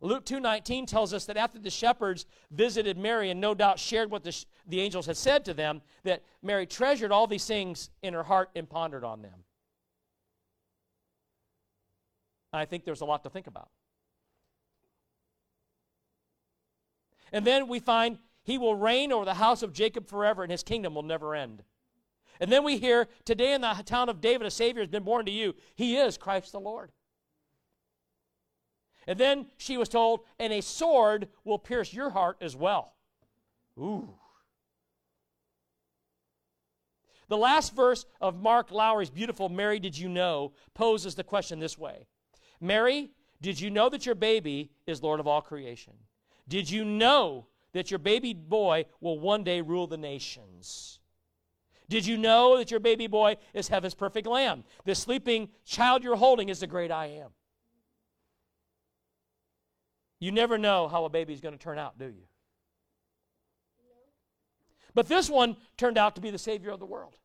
Luke 0.02 0.26
2:19 0.26 0.86
tells 0.86 1.14
us 1.14 1.26
that 1.26 1.38
after 1.38 1.58
the 1.58 1.70
shepherds 1.70 2.26
visited 2.52 2.98
Mary 2.98 3.32
and 3.32 3.40
no 3.40 3.56
doubt 3.56 3.80
shared 3.80 4.12
what 4.12 4.24
the, 4.24 4.32
sh- 4.32 4.46
the 4.68 4.82
angels 4.82 5.06
had 5.06 5.18
said 5.18 5.46
to 5.46 5.54
them, 5.54 5.82
that 6.04 6.22
Mary 6.42 6.68
treasured 6.68 7.12
all 7.12 7.28
these 7.28 7.46
things 7.46 7.90
in 8.04 8.14
her 8.14 8.24
heart 8.24 8.50
and 8.56 8.70
pondered 8.70 9.04
on 9.04 9.22
them. 9.22 9.44
I 12.54 12.66
think 12.66 12.86
there's 12.86 13.02
a 13.02 13.06
lot 13.06 13.24
to 13.24 13.30
think 13.30 13.48
about. 13.48 13.70
And 17.36 17.46
then 17.46 17.68
we 17.68 17.80
find 17.80 18.18
he 18.44 18.58
will 18.58 18.76
reign 18.76 19.12
over 19.12 19.26
the 19.26 19.34
house 19.34 19.62
of 19.62 19.74
Jacob 19.74 20.08
forever, 20.08 20.42
and 20.42 20.50
his 20.50 20.64
kingdom 20.64 20.96
will 20.96 21.04
never 21.04 21.36
end. 21.36 21.64
And 22.40 22.50
then 22.50 22.64
we 22.64 22.78
hear, 22.78 23.10
Today 23.26 23.52
in 23.52 23.60
the 23.60 23.74
town 23.86 24.08
of 24.08 24.22
David, 24.22 24.48
a 24.48 24.52
Savior 24.52 24.82
has 24.82 24.90
been 24.90 25.04
born 25.04 25.26
to 25.26 25.32
you. 25.34 25.54
He 25.76 25.98
is 25.98 26.18
Christ 26.18 26.54
the 26.54 26.62
Lord. 26.62 26.94
And 29.06 29.20
then 29.20 29.48
she 29.58 29.76
was 29.76 29.90
told, 29.90 30.22
And 30.40 30.54
a 30.54 30.62
sword 30.62 31.28
will 31.44 31.60
pierce 31.60 31.94
your 31.94 32.10
heart 32.10 32.38
as 32.40 32.56
well. 32.56 32.94
Ooh. 33.78 34.14
The 37.28 37.36
last 37.36 37.76
verse 37.76 38.06
of 38.22 38.42
Mark 38.42 38.72
Lowry's 38.72 39.10
beautiful 39.10 39.50
Mary, 39.50 39.82
Did 39.82 39.98
You 39.98 40.08
Know 40.08 40.54
poses 40.74 41.16
the 41.16 41.24
question 41.26 41.60
this 41.60 41.78
way 41.78 42.08
Mary, 42.62 43.12
did 43.42 43.60
you 43.60 43.70
know 43.70 43.90
that 43.90 44.06
your 44.06 44.16
baby 44.16 44.72
is 44.88 45.04
Lord 45.04 45.20
of 45.20 45.28
all 45.28 45.42
creation? 45.42 45.96
Did 46.48 46.70
you 46.70 46.86
know 46.86 47.48
that 47.74 47.92
your 47.92 47.98
baby 47.98 48.34
boy 48.34 48.86
will 49.00 49.20
one 49.20 49.44
day 49.44 49.62
rule 49.62 49.88
the 49.88 49.98
nations? 49.98 51.00
Did 51.90 52.06
you 52.06 52.18
know 52.18 52.58
that 52.58 52.72
your 52.72 52.80
baby 52.80 53.08
boy 53.08 53.38
is 53.54 53.68
heaven's 53.68 53.94
perfect 53.94 54.28
lamb? 54.28 54.64
The 54.86 54.96
sleeping 54.96 55.50
child 55.66 56.04
you're 56.04 56.16
holding 56.16 56.50
is 56.50 56.60
the 56.60 56.68
great 56.68 56.92
I 56.92 57.08
am. 57.08 57.30
You 60.20 60.32
never 60.32 60.58
know 60.58 60.88
how 60.88 61.06
a 61.06 61.10
baby 61.10 61.34
is 61.34 61.42
going 61.42 61.54
to 61.54 61.64
turn 61.64 61.78
out, 61.78 62.00
do 62.00 62.06
you? 62.06 62.24
But 64.94 65.08
this 65.08 65.30
one 65.30 65.58
turned 65.78 65.98
out 65.98 66.16
to 66.16 66.22
be 66.22 66.32
the 66.32 66.38
Savior 66.38 66.72
of 66.72 66.80
the 66.80 66.86
world. 66.86 67.18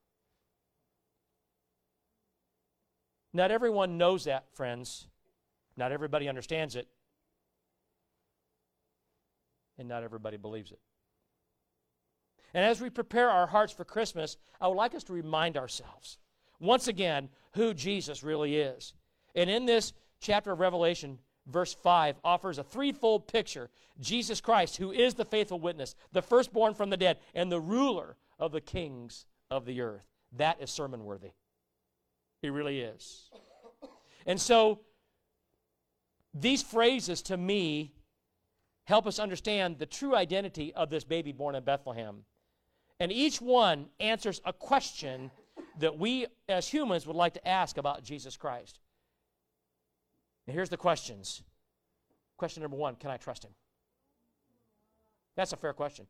Not 3.32 3.52
everyone 3.52 3.96
knows 3.96 4.24
that, 4.24 4.46
friends. 4.54 5.06
Not 5.76 5.92
everybody 5.92 6.28
understands 6.28 6.74
it 6.74 6.88
and 9.80 9.88
not 9.88 10.04
everybody 10.04 10.36
believes 10.36 10.70
it. 10.70 10.78
And 12.52 12.64
as 12.64 12.80
we 12.80 12.90
prepare 12.90 13.30
our 13.30 13.46
hearts 13.46 13.72
for 13.72 13.84
Christmas, 13.84 14.36
I 14.60 14.68
would 14.68 14.76
like 14.76 14.94
us 14.94 15.04
to 15.04 15.12
remind 15.12 15.56
ourselves 15.56 16.18
once 16.60 16.86
again 16.86 17.30
who 17.54 17.72
Jesus 17.72 18.22
really 18.22 18.56
is. 18.56 18.92
And 19.34 19.48
in 19.48 19.64
this 19.64 19.94
chapter 20.20 20.52
of 20.52 20.60
Revelation, 20.60 21.18
verse 21.46 21.72
5 21.72 22.16
offers 22.22 22.58
a 22.58 22.64
threefold 22.64 23.26
picture 23.26 23.70
Jesus 24.00 24.40
Christ, 24.40 24.76
who 24.76 24.92
is 24.92 25.14
the 25.14 25.24
faithful 25.24 25.58
witness, 25.58 25.94
the 26.12 26.22
firstborn 26.22 26.74
from 26.74 26.90
the 26.90 26.96
dead, 26.96 27.18
and 27.34 27.50
the 27.50 27.60
ruler 27.60 28.16
of 28.38 28.52
the 28.52 28.60
kings 28.60 29.24
of 29.50 29.64
the 29.64 29.80
earth. 29.80 30.06
That 30.36 30.60
is 30.60 30.70
sermon 30.70 31.04
worthy. 31.04 31.30
He 32.42 32.50
really 32.50 32.80
is. 32.80 33.30
And 34.26 34.38
so, 34.38 34.80
these 36.34 36.62
phrases 36.62 37.22
to 37.22 37.36
me 37.36 37.94
help 38.90 39.06
us 39.06 39.18
understand 39.18 39.78
the 39.78 39.86
true 39.86 40.16
identity 40.16 40.74
of 40.74 40.90
this 40.90 41.04
baby 41.04 41.32
born 41.32 41.54
in 41.54 41.62
Bethlehem. 41.62 42.24
And 42.98 43.12
each 43.12 43.40
one 43.40 43.86
answers 44.00 44.40
a 44.44 44.52
question 44.52 45.30
that 45.78 45.96
we 45.96 46.26
as 46.48 46.68
humans 46.68 47.06
would 47.06 47.16
like 47.16 47.34
to 47.34 47.48
ask 47.48 47.78
about 47.78 48.02
Jesus 48.02 48.36
Christ. 48.36 48.80
And 50.46 50.54
here's 50.54 50.68
the 50.68 50.76
questions. 50.76 51.42
Question 52.36 52.62
number 52.62 52.76
one 52.76 52.96
Can 52.96 53.10
I 53.10 53.16
trust 53.16 53.44
him? 53.44 53.52
That's 55.36 55.52
a 55.52 55.56
fair 55.56 55.72
question. 55.72 56.06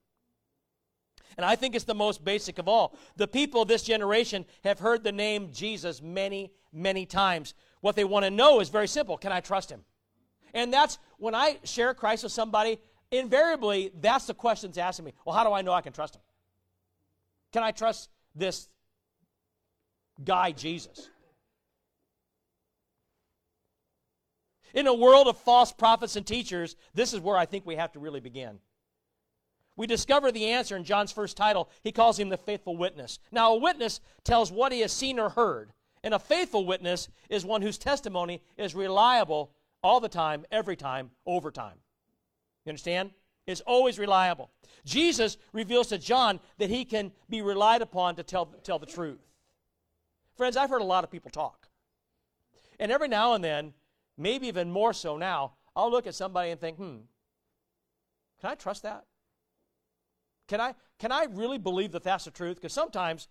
And 1.36 1.44
I 1.44 1.56
think 1.56 1.74
it's 1.74 1.84
the 1.84 1.94
most 1.94 2.24
basic 2.24 2.58
of 2.58 2.66
all. 2.66 2.96
The 3.16 3.28
people 3.28 3.62
of 3.62 3.68
this 3.68 3.82
generation 3.82 4.46
have 4.64 4.78
heard 4.78 5.04
the 5.04 5.12
name 5.12 5.50
Jesus 5.52 6.00
many, 6.00 6.52
many 6.72 7.04
times. 7.04 7.52
What 7.82 7.94
they 7.94 8.04
want 8.04 8.24
to 8.24 8.30
know 8.30 8.60
is 8.60 8.70
very 8.70 8.88
simple 8.88 9.18
Can 9.18 9.32
I 9.32 9.40
trust 9.40 9.70
him? 9.70 9.84
And 10.54 10.72
that's 10.72 10.98
when 11.18 11.34
I 11.34 11.58
share 11.64 11.94
Christ 11.94 12.22
with 12.22 12.32
somebody, 12.32 12.78
invariably, 13.10 13.92
that's 14.00 14.26
the 14.26 14.34
questions 14.34 14.78
asking 14.78 15.04
me. 15.06 15.14
Well, 15.24 15.34
how 15.34 15.44
do 15.44 15.52
I 15.52 15.62
know 15.62 15.72
I 15.72 15.80
can 15.80 15.92
trust 15.92 16.16
him? 16.16 16.22
Can 17.52 17.62
I 17.62 17.72
trust 17.72 18.08
this 18.34 18.68
guy, 20.22 20.52
Jesus? 20.52 21.08
In 24.72 24.86
a 24.86 24.94
world 24.94 25.26
of 25.26 25.36
false 25.36 25.72
prophets 25.72 26.16
and 26.16 26.26
teachers, 26.26 26.76
this 26.94 27.12
is 27.12 27.20
where 27.20 27.36
I 27.36 27.44
think 27.44 27.66
we 27.66 27.76
have 27.76 27.92
to 27.92 27.98
really 27.98 28.20
begin. 28.20 28.60
We 29.76 29.86
discover 29.86 30.30
the 30.30 30.46
answer 30.46 30.76
in 30.76 30.84
John's 30.84 31.10
first 31.10 31.36
title. 31.36 31.70
He 31.82 31.90
calls 31.90 32.18
him 32.18 32.28
the 32.28 32.36
faithful 32.36 32.76
witness. 32.76 33.18
Now, 33.32 33.54
a 33.54 33.58
witness 33.58 34.00
tells 34.24 34.52
what 34.52 34.72
he 34.72 34.80
has 34.80 34.92
seen 34.92 35.18
or 35.18 35.30
heard, 35.30 35.72
and 36.04 36.14
a 36.14 36.18
faithful 36.18 36.66
witness 36.66 37.08
is 37.28 37.44
one 37.44 37.62
whose 37.62 37.78
testimony 37.78 38.42
is 38.56 38.74
reliable 38.74 39.52
all 39.82 40.00
the 40.00 40.08
time, 40.08 40.44
every 40.50 40.76
time, 40.76 41.10
over 41.26 41.50
time. 41.50 41.76
You 42.64 42.70
understand? 42.70 43.10
It's 43.46 43.60
always 43.62 43.98
reliable. 43.98 44.50
Jesus 44.84 45.36
reveals 45.52 45.88
to 45.88 45.98
John 45.98 46.40
that 46.58 46.70
he 46.70 46.84
can 46.84 47.12
be 47.28 47.42
relied 47.42 47.82
upon 47.82 48.16
to 48.16 48.22
tell, 48.22 48.46
tell 48.62 48.78
the 48.78 48.86
truth. 48.86 49.20
Friends, 50.36 50.56
I've 50.56 50.70
heard 50.70 50.82
a 50.82 50.84
lot 50.84 51.04
of 51.04 51.10
people 51.10 51.30
talk. 51.30 51.68
And 52.78 52.92
every 52.92 53.08
now 53.08 53.34
and 53.34 53.42
then, 53.42 53.74
maybe 54.16 54.46
even 54.46 54.70
more 54.70 54.92
so 54.92 55.16
now, 55.16 55.52
I'll 55.74 55.90
look 55.90 56.06
at 56.06 56.14
somebody 56.14 56.50
and 56.50 56.60
think, 56.60 56.76
hmm, 56.76 56.96
can 58.40 58.50
I 58.50 58.54
trust 58.54 58.82
that? 58.82 59.04
Can 60.48 60.60
I, 60.60 60.74
can 60.98 61.12
I 61.12 61.26
really 61.30 61.58
believe 61.58 61.92
that 61.92 62.02
that's 62.02 62.24
the 62.24 62.30
truth? 62.30 62.56
Because 62.56 62.72
sometimes 62.72 63.28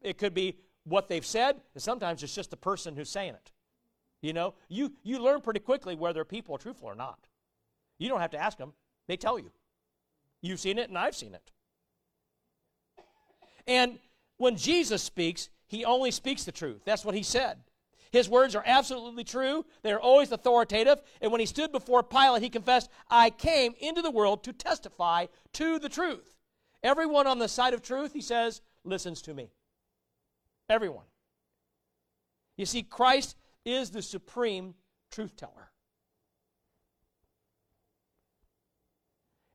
it 0.00 0.18
could 0.18 0.34
be 0.34 0.58
what 0.84 1.08
they've 1.08 1.24
said, 1.24 1.60
and 1.74 1.82
sometimes 1.82 2.22
it's 2.22 2.34
just 2.34 2.50
the 2.50 2.56
person 2.56 2.96
who's 2.96 3.08
saying 3.10 3.34
it. 3.34 3.52
You 4.22 4.32
know, 4.32 4.54
you, 4.68 4.92
you 5.02 5.18
learn 5.18 5.40
pretty 5.40 5.60
quickly 5.60 5.94
whether 5.94 6.24
people 6.24 6.54
are 6.54 6.58
truthful 6.58 6.88
or 6.88 6.94
not. 6.94 7.18
You 7.98 8.08
don't 8.08 8.20
have 8.20 8.32
to 8.32 8.38
ask 8.38 8.58
them, 8.58 8.72
they 9.06 9.16
tell 9.16 9.38
you. 9.38 9.50
You've 10.42 10.60
seen 10.60 10.78
it, 10.78 10.88
and 10.88 10.98
I've 10.98 11.16
seen 11.16 11.34
it. 11.34 11.50
And 13.66 13.98
when 14.38 14.56
Jesus 14.56 15.02
speaks, 15.02 15.48
he 15.66 15.84
only 15.84 16.10
speaks 16.10 16.44
the 16.44 16.52
truth. 16.52 16.82
That's 16.84 17.04
what 17.04 17.14
he 17.14 17.22
said. 17.22 17.58
His 18.10 18.28
words 18.28 18.56
are 18.56 18.64
absolutely 18.66 19.22
true. 19.22 19.64
They 19.82 19.92
are 19.92 20.00
always 20.00 20.32
authoritative. 20.32 21.00
And 21.20 21.30
when 21.30 21.40
he 21.40 21.46
stood 21.46 21.70
before 21.70 22.02
Pilate, 22.02 22.42
he 22.42 22.50
confessed, 22.50 22.90
I 23.08 23.30
came 23.30 23.74
into 23.78 24.02
the 24.02 24.10
world 24.10 24.42
to 24.44 24.52
testify 24.52 25.26
to 25.52 25.78
the 25.78 25.88
truth. 25.88 26.36
Everyone 26.82 27.26
on 27.26 27.38
the 27.38 27.48
side 27.48 27.74
of 27.74 27.82
truth, 27.82 28.12
he 28.12 28.20
says, 28.20 28.62
listens 28.82 29.22
to 29.22 29.34
me. 29.34 29.52
Everyone. 30.68 31.04
You 32.56 32.66
see, 32.66 32.82
Christ 32.82 33.36
is 33.64 33.90
the 33.90 34.02
supreme 34.02 34.74
truth 35.10 35.36
teller. 35.36 35.70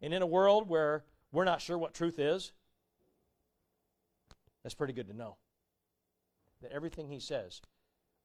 And 0.01 0.13
in 0.13 0.21
a 0.21 0.27
world 0.27 0.69
where 0.69 1.03
we're 1.31 1.45
not 1.45 1.61
sure 1.61 1.77
what 1.77 1.93
truth 1.93 2.19
is, 2.19 2.51
that's 4.63 4.75
pretty 4.75 4.93
good 4.93 5.07
to 5.07 5.13
know. 5.15 5.37
That 6.61 6.71
everything 6.71 7.07
he 7.07 7.19
says 7.19 7.61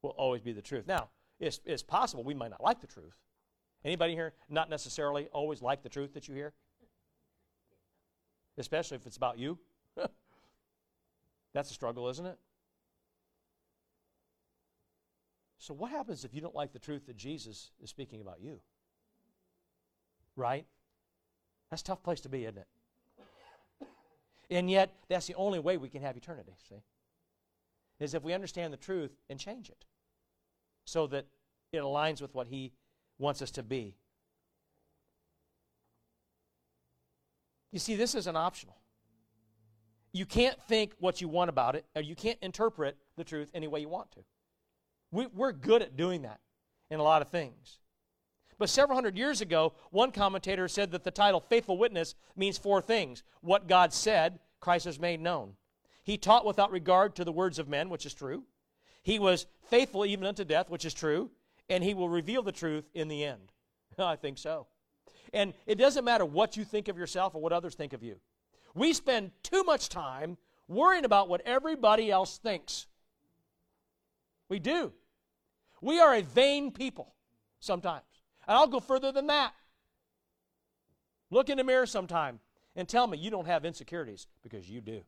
will 0.01 0.11
always 0.11 0.41
be 0.41 0.53
the 0.53 0.61
truth. 0.61 0.87
Now, 0.87 1.09
it's, 1.39 1.59
it's 1.65 1.83
possible 1.83 2.23
we 2.23 2.33
might 2.33 2.51
not 2.51 2.63
like 2.63 2.81
the 2.81 2.87
truth. 2.87 3.15
Anybody 3.83 4.13
here 4.13 4.33
not 4.49 4.69
necessarily 4.69 5.27
always 5.33 5.61
like 5.61 5.81
the 5.81 5.89
truth 5.89 6.13
that 6.13 6.27
you 6.27 6.35
hear? 6.35 6.53
Especially 8.57 8.95
if 8.95 9.07
it's 9.07 9.17
about 9.17 9.39
you. 9.39 9.57
That's 11.53 11.71
a 11.71 11.73
struggle, 11.73 12.07
isn't 12.09 12.25
it? 12.25 12.37
So, 15.61 15.75
what 15.75 15.91
happens 15.91 16.25
if 16.25 16.33
you 16.33 16.41
don't 16.41 16.55
like 16.55 16.73
the 16.73 16.79
truth 16.79 17.05
that 17.05 17.15
Jesus 17.15 17.69
is 17.83 17.91
speaking 17.91 18.19
about 18.19 18.41
you? 18.41 18.59
Right? 20.35 20.65
That's 21.69 21.83
a 21.83 21.85
tough 21.85 22.01
place 22.01 22.19
to 22.21 22.29
be, 22.29 22.45
isn't 22.45 22.57
it? 22.57 22.67
And 24.49 24.71
yet, 24.71 24.91
that's 25.07 25.27
the 25.27 25.35
only 25.35 25.59
way 25.59 25.77
we 25.77 25.87
can 25.87 26.01
have 26.01 26.17
eternity, 26.17 26.53
see? 26.67 26.81
Is 27.99 28.15
if 28.15 28.23
we 28.23 28.33
understand 28.33 28.73
the 28.73 28.77
truth 28.77 29.11
and 29.29 29.39
change 29.39 29.69
it 29.69 29.85
so 30.85 31.05
that 31.07 31.27
it 31.71 31.77
aligns 31.77 32.23
with 32.23 32.33
what 32.33 32.47
He 32.47 32.73
wants 33.19 33.43
us 33.43 33.51
to 33.51 33.61
be. 33.61 33.93
You 37.71 37.77
see, 37.77 37.95
this 37.95 38.15
isn't 38.15 38.35
optional. 38.35 38.77
You 40.11 40.25
can't 40.25 40.59
think 40.67 40.93
what 40.99 41.21
you 41.21 41.27
want 41.27 41.49
about 41.49 41.75
it, 41.75 41.85
or 41.95 42.01
you 42.01 42.15
can't 42.15 42.39
interpret 42.41 42.97
the 43.15 43.23
truth 43.23 43.51
any 43.53 43.67
way 43.67 43.79
you 43.81 43.89
want 43.89 44.11
to. 44.13 44.23
We, 45.11 45.27
we're 45.27 45.51
good 45.51 45.81
at 45.81 45.97
doing 45.97 46.23
that 46.23 46.39
in 46.89 46.99
a 46.99 47.03
lot 47.03 47.21
of 47.21 47.29
things. 47.29 47.79
But 48.57 48.69
several 48.69 48.95
hundred 48.95 49.17
years 49.17 49.41
ago, 49.41 49.73
one 49.89 50.11
commentator 50.11 50.67
said 50.67 50.91
that 50.91 51.03
the 51.03 51.11
title 51.11 51.39
Faithful 51.39 51.77
Witness 51.77 52.15
means 52.35 52.57
four 52.57 52.81
things 52.81 53.23
what 53.41 53.67
God 53.67 53.91
said, 53.91 54.39
Christ 54.59 54.85
has 54.85 54.99
made 54.99 55.19
known. 55.19 55.53
He 56.03 56.17
taught 56.17 56.45
without 56.45 56.71
regard 56.71 57.15
to 57.15 57.25
the 57.25 57.31
words 57.31 57.59
of 57.59 57.67
men, 57.67 57.89
which 57.89 58.05
is 58.05 58.13
true. 58.13 58.43
He 59.03 59.19
was 59.19 59.47
faithful 59.63 60.05
even 60.05 60.25
unto 60.25 60.43
death, 60.43 60.69
which 60.69 60.85
is 60.85 60.93
true. 60.93 61.31
And 61.69 61.83
he 61.83 61.93
will 61.93 62.09
reveal 62.09 62.43
the 62.43 62.51
truth 62.51 62.89
in 62.93 63.07
the 63.07 63.23
end. 63.23 63.51
I 63.97 64.15
think 64.15 64.37
so. 64.37 64.67
And 65.33 65.53
it 65.65 65.75
doesn't 65.75 66.05
matter 66.05 66.25
what 66.25 66.57
you 66.57 66.63
think 66.63 66.87
of 66.87 66.97
yourself 66.97 67.33
or 67.33 67.41
what 67.41 67.53
others 67.53 67.75
think 67.75 67.93
of 67.93 68.03
you. 68.03 68.17
We 68.75 68.93
spend 68.93 69.31
too 69.43 69.63
much 69.63 69.89
time 69.89 70.37
worrying 70.67 71.05
about 71.05 71.29
what 71.29 71.41
everybody 71.45 72.11
else 72.11 72.37
thinks. 72.37 72.87
We 74.49 74.59
do. 74.59 74.93
We 75.81 75.99
are 75.99 76.15
a 76.15 76.21
vain 76.21 76.71
people 76.71 77.13
sometimes. 77.59 78.05
And 78.47 78.57
I'll 78.57 78.67
go 78.67 78.79
further 78.79 79.11
than 79.11 79.27
that. 79.27 79.53
Look 81.29 81.49
in 81.49 81.57
the 81.57 81.63
mirror 81.63 81.85
sometime 81.85 82.39
and 82.75 82.87
tell 82.87 83.07
me 83.07 83.17
you 83.17 83.31
don't 83.31 83.47
have 83.47 83.65
insecurities 83.65 84.27
because 84.43 84.69
you 84.69 84.81
do. 84.81 85.01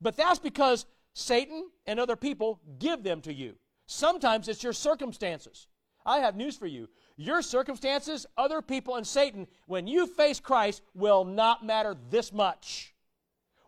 But 0.00 0.16
that's 0.16 0.38
because 0.38 0.86
Satan 1.14 1.68
and 1.86 2.00
other 2.00 2.16
people 2.16 2.60
give 2.78 3.02
them 3.02 3.20
to 3.22 3.32
you. 3.32 3.56
Sometimes 3.86 4.48
it's 4.48 4.62
your 4.62 4.72
circumstances. 4.72 5.66
I 6.06 6.18
have 6.20 6.36
news 6.36 6.56
for 6.56 6.66
you. 6.66 6.88
Your 7.16 7.42
circumstances, 7.42 8.26
other 8.38 8.62
people, 8.62 8.96
and 8.96 9.06
Satan, 9.06 9.46
when 9.66 9.86
you 9.86 10.06
face 10.06 10.40
Christ, 10.40 10.82
will 10.94 11.24
not 11.24 11.64
matter 11.64 11.94
this 12.08 12.32
much. 12.32 12.94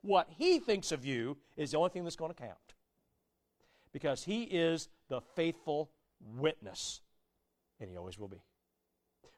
What 0.01 0.29
he 0.39 0.59
thinks 0.59 0.91
of 0.91 1.05
you 1.05 1.37
is 1.57 1.73
the 1.73 1.79
only 1.79 1.91
thing 1.91 2.05
that's 2.05 2.17
going 2.17 2.33
to 2.33 2.41
count. 2.41 2.57
Because 3.93 4.25
he 4.25 4.45
is 4.45 4.89
the 5.09 5.21
faithful 5.37 5.91
witness, 6.37 7.01
and 7.81 7.91
he 7.91 7.97
always 7.97 8.19
will 8.19 8.29
be. 8.29 8.43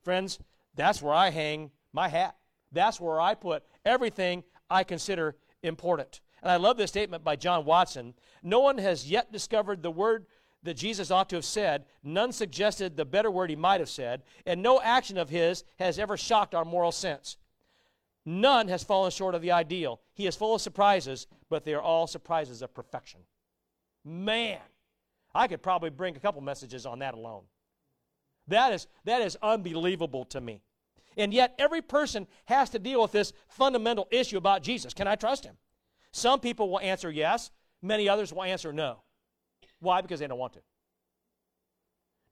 Friends, 0.02 0.38
that's 0.74 1.02
where 1.02 1.14
I 1.14 1.30
hang 1.30 1.70
my 1.92 2.08
hat. 2.08 2.36
That's 2.72 3.00
where 3.00 3.20
I 3.20 3.34
put 3.34 3.62
everything 3.84 4.44
I 4.68 4.84
consider 4.84 5.36
important. 5.62 6.20
And 6.42 6.50
I 6.50 6.56
love 6.56 6.76
this 6.76 6.90
statement 6.90 7.24
by 7.24 7.36
John 7.36 7.64
Watson. 7.64 8.14
No 8.42 8.60
one 8.60 8.78
has 8.78 9.10
yet 9.10 9.32
discovered 9.32 9.82
the 9.82 9.90
word 9.90 10.26
that 10.62 10.74
Jesus 10.74 11.10
ought 11.10 11.28
to 11.30 11.36
have 11.36 11.44
said. 11.44 11.84
None 12.02 12.32
suggested 12.32 12.96
the 12.96 13.04
better 13.04 13.30
word 13.30 13.50
he 13.50 13.56
might 13.56 13.80
have 13.80 13.88
said. 13.88 14.22
And 14.46 14.62
no 14.62 14.80
action 14.80 15.16
of 15.16 15.30
his 15.30 15.64
has 15.78 15.98
ever 15.98 16.16
shocked 16.16 16.54
our 16.54 16.64
moral 16.64 16.92
sense. 16.92 17.36
None 18.26 18.68
has 18.68 18.82
fallen 18.82 19.10
short 19.10 19.34
of 19.34 19.42
the 19.42 19.52
ideal. 19.52 20.00
He 20.14 20.26
is 20.26 20.36
full 20.36 20.54
of 20.54 20.60
surprises, 20.62 21.26
but 21.50 21.64
they 21.64 21.74
are 21.74 21.82
all 21.82 22.06
surprises 22.06 22.62
of 22.62 22.74
perfection. 22.74 23.20
Man, 24.04 24.60
I 25.34 25.48
could 25.48 25.62
probably 25.62 25.90
bring 25.90 26.16
a 26.16 26.20
couple 26.20 26.40
messages 26.40 26.86
on 26.86 26.98
that 27.00 27.14
alone. 27.14 27.44
That 28.48 28.72
is, 28.72 28.86
that 29.04 29.22
is 29.22 29.36
unbelievable 29.42 30.24
to 30.26 30.40
me. 30.40 30.62
And 31.16 31.32
yet, 31.32 31.54
every 31.58 31.80
person 31.80 32.26
has 32.46 32.70
to 32.70 32.78
deal 32.78 33.00
with 33.00 33.12
this 33.12 33.32
fundamental 33.48 34.08
issue 34.10 34.36
about 34.36 34.62
Jesus. 34.62 34.92
Can 34.92 35.06
I 35.06 35.14
trust 35.14 35.44
him? 35.44 35.56
Some 36.12 36.40
people 36.40 36.68
will 36.70 36.80
answer 36.80 37.10
yes, 37.10 37.50
many 37.80 38.08
others 38.08 38.32
will 38.32 38.42
answer 38.42 38.72
no. 38.72 38.98
Why? 39.80 40.00
Because 40.00 40.20
they 40.20 40.26
don't 40.26 40.38
want 40.38 40.54
to. 40.54 40.60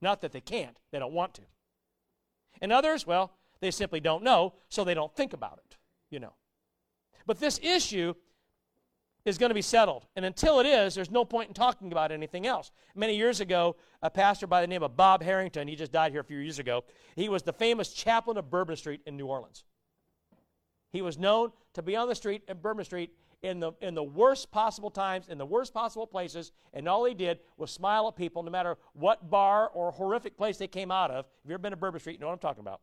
Not 0.01 0.21
that 0.21 0.33
they 0.33 0.41
can't, 0.41 0.77
they 0.91 0.99
don't 0.99 1.13
want 1.13 1.35
to. 1.35 1.43
And 2.61 2.73
others, 2.73 3.07
well, 3.07 3.33
they 3.61 3.71
simply 3.71 4.01
don't 4.01 4.25
know, 4.25 4.55
so 4.69 4.85
they 4.85 4.95
don't 4.95 5.15
think 5.15 5.33
about 5.33 5.61
it, 5.65 5.77
you 6.11 6.19
know. 6.19 6.35
But 7.25 7.39
this 7.39 7.61
issue 7.63 8.15
is 9.25 9.39
going 9.39 9.51
to 9.51 9.55
be 9.55 9.63
settled. 9.63 10.07
And 10.17 10.25
until 10.25 10.61
it 10.61 10.67
is, 10.67 10.95
there's 10.95 11.11
no 11.11 11.25
point 11.25 11.49
in 11.49 11.55
talking 11.55 11.93
about 11.93 12.11
anything 12.11 12.47
else. 12.47 12.71
Many 12.95 13.17
years 13.17 13.41
ago, 13.41 13.77
a 14.03 14.11
pastor 14.11 14.47
by 14.47 14.61
the 14.61 14.67
name 14.67 14.83
of 14.83 14.97
Bob 14.97 15.23
Harrington, 15.23 15.69
he 15.69 15.77
just 15.77 15.93
died 15.93 16.13
here 16.13 16.21
a 16.21 16.25
few 16.25 16.39
years 16.39 16.59
ago, 16.59 16.85
he 17.15 17.29
was 17.29 17.43
the 17.43 17.53
famous 17.53 17.93
chaplain 17.93 18.37
of 18.37 18.51
Bourbon 18.51 18.77
Street 18.77 19.01
in 19.07 19.17
New 19.17 19.27
Orleans. 19.27 19.65
He 20.91 21.03
was 21.03 21.19
known 21.19 21.53
to 21.75 21.83
be 21.83 21.97
on 21.97 22.09
the 22.09 22.15
street 22.15 22.43
in 22.49 22.59
Bourbon 22.59 22.85
Street 22.85 23.13
in 23.43 23.59
the, 23.59 23.73
in 23.81 23.95
the 23.95 24.03
worst 24.03 24.51
possible 24.53 24.91
times, 24.91 25.29
in 25.29 25.39
the 25.39 25.47
worst 25.47 25.75
possible 25.75 26.07
places, 26.07 26.53
and 26.73 26.89
all 26.89 27.05
he 27.05 27.15
did 27.15 27.41
was 27.57 27.71
smile 27.71 28.07
at 28.09 28.17
people 28.17 28.43
no 28.43 28.51
matter 28.51 28.77
what 28.93 29.31
bar 29.31 29.69
or 29.75 29.91
horrific 29.91 30.37
place 30.37 30.59
they 30.59 30.69
came 30.69 30.91
out 30.91 31.11
of. 31.11 31.25
If 31.25 31.49
you've 31.49 31.53
ever 31.55 31.59
been 31.59 31.73
to 31.73 31.77
Bourbon 31.77 32.01
Street, 32.01 32.15
you 32.15 32.19
know 32.21 32.27
what 32.27 32.35
I'm 32.35 32.39
talking 32.39 32.61
about. 32.61 32.81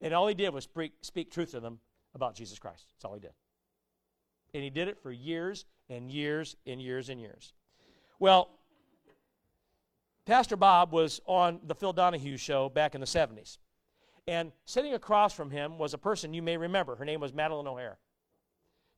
And 0.00 0.12
all 0.12 0.26
he 0.26 0.34
did 0.34 0.52
was 0.52 0.64
speak, 0.64 0.92
speak 1.02 1.30
truth 1.30 1.52
to 1.52 1.60
them 1.60 1.78
about 2.14 2.34
Jesus 2.34 2.58
Christ. 2.58 2.86
That's 2.94 3.04
all 3.04 3.14
he 3.14 3.20
did. 3.20 3.32
And 4.56 4.64
he 4.64 4.70
did 4.70 4.88
it 4.88 4.98
for 5.02 5.12
years 5.12 5.66
and 5.90 6.10
years 6.10 6.56
and 6.66 6.80
years 6.80 7.10
and 7.10 7.20
years. 7.20 7.52
Well, 8.18 8.48
Pastor 10.24 10.56
Bob 10.56 10.92
was 10.92 11.20
on 11.26 11.60
the 11.66 11.74
Phil 11.74 11.92
Donahue 11.92 12.38
show 12.38 12.70
back 12.70 12.94
in 12.94 13.02
the 13.02 13.06
70s. 13.06 13.58
And 14.26 14.52
sitting 14.64 14.94
across 14.94 15.34
from 15.34 15.50
him 15.50 15.76
was 15.76 15.92
a 15.92 15.98
person 15.98 16.32
you 16.32 16.40
may 16.40 16.56
remember. 16.56 16.96
Her 16.96 17.04
name 17.04 17.20
was 17.20 17.32
Madalyn 17.32 17.66
O'Hair. 17.66 17.98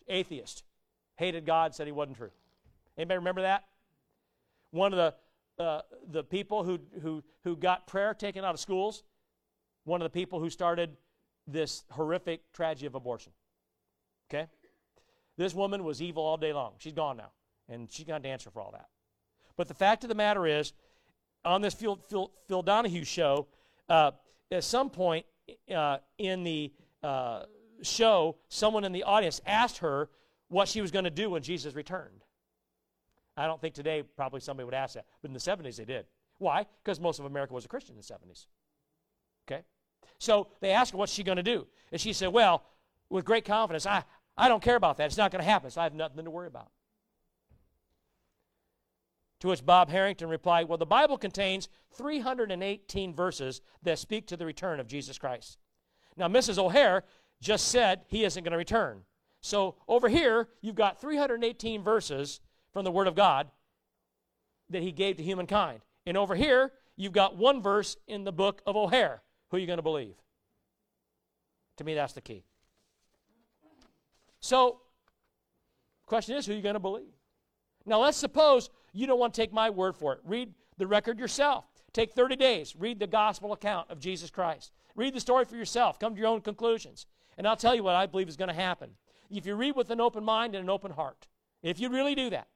atheist, 0.07 0.63
hated 1.17 1.45
God, 1.45 1.75
said 1.75 1.89
he 1.89 1.93
wasn't 1.93 2.19
true. 2.19 2.31
Anybody 2.97 3.19
remember 3.19 3.43
that? 3.43 3.65
One 4.71 4.93
of 4.95 5.15
the, 5.59 5.63
uh, 5.65 5.81
the 6.09 6.23
people 6.23 6.63
who, 6.63 6.79
who, 7.03 7.25
who 7.43 7.57
got 7.57 7.89
prayer 7.89 8.15
taken 8.15 8.45
out 8.45 8.55
of 8.55 8.61
schools, 8.61 9.03
one 9.83 10.01
of 10.01 10.05
the 10.05 10.17
people 10.17 10.39
who 10.39 10.51
started 10.51 10.97
this 11.49 11.83
horrific 11.91 12.53
tragedy 12.53 12.87
of 12.87 12.95
abortion. 12.95 13.33
Okay? 14.31 14.47
This 15.39 15.55
woman 15.55 15.85
was 15.85 16.03
evil 16.03 16.25
all 16.25 16.37
day 16.37 16.53
long. 16.53 16.73
She's 16.79 16.93
gone 16.93 17.17
now, 17.17 17.31
and 17.69 17.91
she's 17.91 18.05
going 18.05 18.21
to 18.23 18.29
answer 18.29 18.51
for 18.51 18.61
all 18.61 18.73
that. 18.73 18.89
But 19.57 19.69
the 19.69 19.75
fact 19.75 20.05
of 20.05 20.09
the 20.09 20.15
matter 20.15 20.47
is, 20.47 20.73
on 21.45 21.63
this 21.63 21.75
Phil, 21.75 21.97
Phil, 22.09 22.31
Phil 22.49 22.63
Donahue 22.63 23.05
show, 23.05 23.47
uh, 23.89 24.11
at 24.51 24.65
some 24.65 24.91
point 24.91 25.25
uh, 25.75 25.99
in 26.19 26.43
the 26.43 26.73
uh, 27.05 27.45
show, 27.83 28.37
someone 28.49 28.85
in 28.85 28.93
the 28.93 29.05
audience 29.05 29.41
asked 29.47 29.79
her 29.79 30.11
what 30.49 30.67
she 30.67 30.81
was 30.81 30.91
going 30.91 31.05
to 31.05 31.11
do 31.11 31.31
when 31.31 31.43
Jesus 31.43 31.75
returned. 31.75 32.25
I 33.37 33.47
don't 33.47 33.61
think 33.61 33.75
today 33.75 34.03
probably 34.17 34.41
somebody 34.41 34.65
would 34.65 34.75
ask 34.75 34.95
that, 34.95 35.07
but 35.23 35.29
in 35.29 35.35
the 35.35 35.41
70s 35.41 35.77
they 35.77 35.85
did. 35.85 36.07
Why? 36.39 36.67
Because 36.83 36.99
most 36.99 37.21
of 37.21 37.27
America 37.27 37.55
was 37.55 37.65
a 37.65 37.69
Christian 37.69 37.95
in 37.95 38.01
the 38.01 38.03
70s. 38.03 38.47
Okay? 39.47 39.63
So 40.19 40.49
they 40.61 40.71
asked 40.71 40.93
her, 40.93 40.99
what's 40.99 41.13
she 41.13 41.23
going 41.23 41.37
to 41.37 41.43
do? 41.43 41.67
And 41.93 42.01
she 42.01 42.13
said, 42.13 42.29
well, 42.29 42.65
with 43.11 43.25
great 43.25 43.45
confidence, 43.45 43.87
I, 43.87 44.05
I 44.39 44.49
don't 44.49 44.63
care 44.63 44.77
about 44.77 44.97
that. 44.97 45.07
It's 45.07 45.17
not 45.17 45.33
going 45.33 45.43
to 45.43 45.51
happen, 45.51 45.71
so 45.71 45.81
I 45.81 45.85
have 45.85 45.95
nothing 45.95 46.25
to 46.25 46.31
worry 46.31 46.47
about. 46.47 46.71
To 49.41 49.49
which 49.49 49.67
Bob 49.67 49.91
Harrington 49.91 50.29
replied, 50.29 50.69
Well, 50.69 50.79
the 50.79 50.87
Bible 50.87 51.19
contains 51.19 51.69
318 51.95 53.15
verses 53.15 53.61
that 53.83 53.99
speak 53.99 54.27
to 54.29 54.37
the 54.37 54.47
return 54.47 54.81
of 54.81 54.87
Jesus 54.87 55.19
Christ. 55.19 55.59
Now, 56.17 56.29
Mrs. 56.29 56.59
O'Hair 56.59 57.05
just 57.41 57.69
said 57.69 58.05
he 58.09 58.25
isn't 58.25 58.43
going 58.43 58.53
to 58.53 58.59
return. 58.59 59.03
So 59.41 59.77
over 59.87 60.09
here, 60.09 60.49
you've 60.61 60.75
got 60.75 61.01
318 61.01 61.83
verses 61.83 62.41
from 62.73 62.85
the 62.85 62.91
Word 62.91 63.07
of 63.07 63.15
God 63.15 63.49
that 64.71 64.83
he 64.83 64.93
gave 64.93 65.17
to 65.17 65.23
humankind. 65.23 65.81
And 66.07 66.17
over 66.17 66.35
here, 66.35 66.73
you've 66.97 67.13
got 67.13 67.37
one 67.37 67.63
verse 67.63 67.97
in 68.07 68.25
the 68.25 68.33
book 68.33 68.63
of 68.67 68.77
O'Hair. 68.77 69.23
Who 69.51 69.57
are 69.57 69.61
you 69.61 69.67
going 69.67 69.79
to 69.79 69.83
believe? 69.83 70.17
To 71.79 71.85
me, 71.85 71.95
that's 71.95 72.13
the 72.13 72.21
key. 72.21 72.45
So, 74.41 74.81
question 76.07 76.37
is, 76.37 76.47
who 76.47 76.53
are 76.53 76.57
you 76.57 76.63
going 76.63 76.75
to 76.75 76.81
believe? 76.81 77.13
Now, 77.85 78.01
let's 78.01 78.19
suppose 78.19 78.71
you 78.93 79.07
don't 79.07 79.19
want 79.19 79.35
to 79.35 79.41
take 79.41 79.53
my 79.53 79.71
word 79.71 79.97
for 79.97 80.13
it. 80.13 80.21
Read 80.25 80.53
the 80.77 80.87
record 80.87 81.19
yourself. 81.19 81.65
Take 81.93 82.13
30 82.13 82.37
days. 82.37 82.77
Read 82.77 82.99
the 82.99 83.07
gospel 83.07 83.53
account 83.53 83.91
of 83.91 83.99
Jesus 83.99 84.31
Christ. 84.31 84.73
Read 84.95 85.15
the 85.15 85.21
story 85.21 85.45
for 85.45 85.57
yourself. 85.57 85.99
Come 85.99 86.15
to 86.15 86.21
your 86.21 86.29
own 86.29 86.41
conclusions. 86.41 87.07
And 87.37 87.47
I'll 87.47 87.57
tell 87.57 87.75
you 87.75 87.83
what 87.83 87.95
I 87.95 88.07
believe 88.07 88.29
is 88.29 88.37
going 88.37 88.49
to 88.49 88.55
happen. 88.55 88.91
If 89.31 89.47
you 89.47 89.55
read 89.55 89.77
with 89.77 89.91
an 89.91 90.01
open 90.01 90.25
mind 90.25 90.55
and 90.55 90.65
an 90.65 90.71
open 90.71 90.91
heart, 90.91 91.27
if 91.63 91.81
you 91.81 91.89
really 91.89 92.15
do 92.15 92.31
that, 92.31 92.49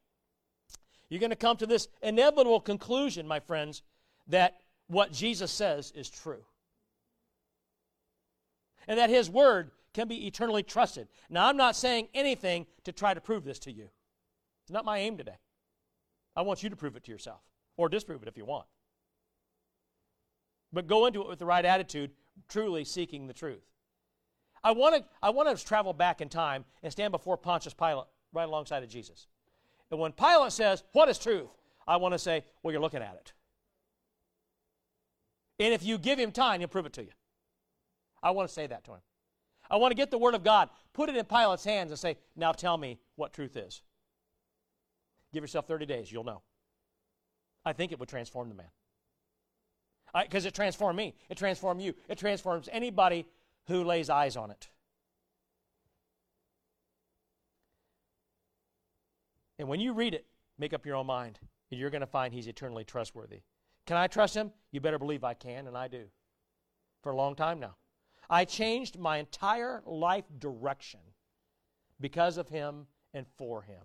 you're 1.08 1.20
going 1.20 1.30
to 1.30 1.36
come 1.36 1.56
to 1.58 1.66
this 1.66 1.88
inevitable 2.02 2.60
conclusion, 2.60 3.26
my 3.26 3.40
friends, 3.40 3.82
that 4.28 4.56
what 4.86 5.12
Jesus 5.12 5.50
says 5.50 5.92
is 5.94 6.08
true. 6.08 6.44
And 8.88 8.98
that 8.98 9.10
his 9.10 9.28
word 9.28 9.70
can 9.92 10.08
be 10.08 10.26
eternally 10.26 10.62
trusted. 10.62 11.08
Now, 11.28 11.48
I'm 11.48 11.56
not 11.56 11.76
saying 11.76 12.08
anything 12.14 12.66
to 12.84 12.92
try 12.92 13.14
to 13.14 13.20
prove 13.20 13.44
this 13.44 13.58
to 13.60 13.72
you. 13.72 13.90
It's 14.64 14.72
not 14.72 14.84
my 14.84 14.98
aim 14.98 15.16
today. 15.16 15.38
I 16.34 16.42
want 16.42 16.62
you 16.62 16.70
to 16.70 16.76
prove 16.76 16.96
it 16.96 17.04
to 17.04 17.10
yourself, 17.10 17.40
or 17.76 17.88
disprove 17.88 18.22
it 18.22 18.28
if 18.28 18.36
you 18.36 18.44
want. 18.44 18.66
But 20.72 20.86
go 20.86 21.06
into 21.06 21.20
it 21.20 21.28
with 21.28 21.38
the 21.38 21.46
right 21.46 21.64
attitude, 21.64 22.12
truly 22.48 22.84
seeking 22.84 23.26
the 23.26 23.34
truth. 23.34 23.64
I 24.64 24.72
want 24.72 24.94
to 24.96 25.04
I 25.22 25.30
want 25.30 25.56
to 25.56 25.64
travel 25.64 25.92
back 25.92 26.20
in 26.20 26.28
time 26.28 26.64
and 26.82 26.90
stand 26.90 27.10
before 27.10 27.36
Pontius 27.36 27.74
Pilate 27.74 28.06
right 28.32 28.48
alongside 28.48 28.82
of 28.82 28.88
Jesus. 28.88 29.26
And 29.90 30.00
when 30.00 30.12
Pilate 30.12 30.52
says, 30.52 30.84
"What 30.92 31.08
is 31.08 31.18
truth?" 31.18 31.50
I 31.86 31.96
want 31.96 32.12
to 32.12 32.18
say, 32.18 32.44
"Well, 32.62 32.72
you're 32.72 32.80
looking 32.80 33.02
at 33.02 33.14
it." 33.16 33.32
And 35.58 35.74
if 35.74 35.82
you 35.82 35.98
give 35.98 36.18
him 36.18 36.32
time, 36.32 36.60
he'll 36.60 36.68
prove 36.68 36.86
it 36.86 36.92
to 36.94 37.02
you. 37.02 37.12
I 38.22 38.30
want 38.30 38.48
to 38.48 38.54
say 38.54 38.66
that 38.68 38.84
to 38.84 38.92
him. 38.92 39.02
I 39.72 39.76
want 39.76 39.90
to 39.90 39.96
get 39.96 40.10
the 40.10 40.18
Word 40.18 40.34
of 40.34 40.44
God, 40.44 40.68
put 40.92 41.08
it 41.08 41.16
in 41.16 41.24
Pilate's 41.24 41.64
hands, 41.64 41.90
and 41.90 41.98
say, 41.98 42.18
Now 42.36 42.52
tell 42.52 42.76
me 42.76 42.98
what 43.16 43.32
truth 43.32 43.56
is. 43.56 43.80
Give 45.32 45.42
yourself 45.42 45.66
30 45.66 45.86
days, 45.86 46.12
you'll 46.12 46.24
know. 46.24 46.42
I 47.64 47.72
think 47.72 47.90
it 47.90 47.98
would 47.98 48.08
transform 48.08 48.50
the 48.50 48.54
man. 48.54 48.66
Because 50.24 50.44
it 50.44 50.52
transformed 50.52 50.98
me, 50.98 51.14
it 51.30 51.38
transformed 51.38 51.80
you, 51.80 51.94
it 52.06 52.18
transforms 52.18 52.68
anybody 52.70 53.24
who 53.66 53.82
lays 53.82 54.10
eyes 54.10 54.36
on 54.36 54.50
it. 54.50 54.68
And 59.58 59.68
when 59.68 59.80
you 59.80 59.94
read 59.94 60.12
it, 60.12 60.26
make 60.58 60.74
up 60.74 60.84
your 60.84 60.96
own 60.96 61.06
mind, 61.06 61.38
and 61.70 61.80
you're 61.80 61.88
going 61.88 62.00
to 62.00 62.06
find 62.06 62.34
he's 62.34 62.46
eternally 62.46 62.84
trustworthy. 62.84 63.40
Can 63.86 63.96
I 63.96 64.06
trust 64.06 64.34
him? 64.34 64.52
You 64.70 64.80
better 64.80 64.98
believe 64.98 65.24
I 65.24 65.32
can, 65.32 65.66
and 65.66 65.78
I 65.78 65.88
do. 65.88 66.04
For 67.02 67.10
a 67.10 67.16
long 67.16 67.34
time 67.34 67.58
now. 67.58 67.76
I 68.32 68.46
changed 68.46 68.98
my 68.98 69.18
entire 69.18 69.82
life 69.84 70.24
direction 70.38 71.00
because 72.00 72.38
of 72.38 72.48
him 72.48 72.86
and 73.12 73.26
for 73.36 73.60
him. 73.60 73.82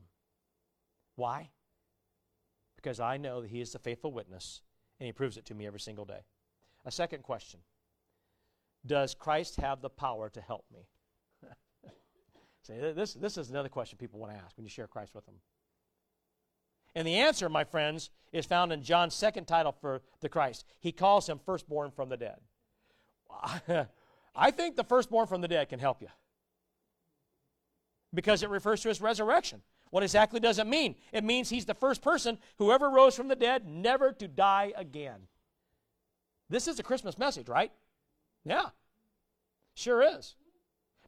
Why? 1.17 1.49
Because 2.77 3.01
I 3.01 3.17
know 3.17 3.41
that 3.41 3.49
he 3.49 3.59
is 3.59 3.73
the 3.73 3.79
faithful 3.79 4.13
witness, 4.13 4.61
and 5.01 5.05
he 5.05 5.11
proves 5.11 5.35
it 5.35 5.43
to 5.47 5.53
me 5.53 5.67
every 5.67 5.81
single 5.81 6.05
day. 6.05 6.21
A 6.85 6.91
second 6.91 7.23
question 7.23 7.59
Does 8.85 9.13
Christ 9.13 9.57
have 9.57 9.81
the 9.81 9.89
power 9.89 10.29
to 10.29 10.39
help 10.39 10.63
me? 10.73 10.87
See, 12.63 12.75
this, 12.79 13.15
this 13.15 13.37
is 13.37 13.49
another 13.49 13.67
question 13.67 13.97
people 13.97 14.21
want 14.21 14.31
to 14.31 14.39
ask 14.39 14.55
when 14.55 14.63
you 14.63 14.69
share 14.69 14.87
Christ 14.87 15.13
with 15.13 15.25
them. 15.25 15.35
And 16.95 17.05
the 17.05 17.15
answer, 17.15 17.49
my 17.49 17.65
friends, 17.65 18.11
is 18.31 18.45
found 18.45 18.71
in 18.71 18.81
John's 18.81 19.13
second 19.13 19.45
title 19.45 19.73
for 19.73 20.03
the 20.21 20.29
Christ. 20.29 20.63
He 20.79 20.93
calls 20.93 21.27
him 21.27 21.37
firstborn 21.45 21.91
from 21.91 22.07
the 22.07 22.15
dead. 22.15 22.37
I 24.37 24.51
think 24.51 24.75
the 24.75 24.83
firstborn 24.83 25.27
from 25.27 25.41
the 25.41 25.47
dead 25.47 25.69
can 25.69 25.79
help 25.79 26.01
you 26.01 26.09
because 28.13 28.43
it 28.43 28.49
refers 28.49 28.81
to 28.81 28.89
his 28.89 29.01
resurrection. 29.01 29.61
What 29.89 30.03
exactly 30.03 30.39
does 30.39 30.59
it 30.59 30.67
mean? 30.67 30.95
It 31.11 31.23
means 31.23 31.49
he's 31.49 31.65
the 31.65 31.73
first 31.73 32.01
person, 32.01 32.37
who 32.57 32.71
ever 32.71 32.89
rose 32.89 33.15
from 33.15 33.27
the 33.27 33.35
dead, 33.35 33.67
never 33.67 34.11
to 34.13 34.27
die 34.27 34.73
again. 34.75 35.27
This 36.49 36.67
is 36.67 36.79
a 36.79 36.83
Christmas 36.83 37.17
message, 37.17 37.49
right? 37.49 37.71
Yeah, 38.45 38.67
sure 39.75 40.01
is. 40.01 40.35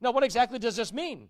Now, 0.01 0.11
what 0.11 0.23
exactly 0.23 0.59
does 0.59 0.75
this 0.75 0.93
mean? 0.93 1.29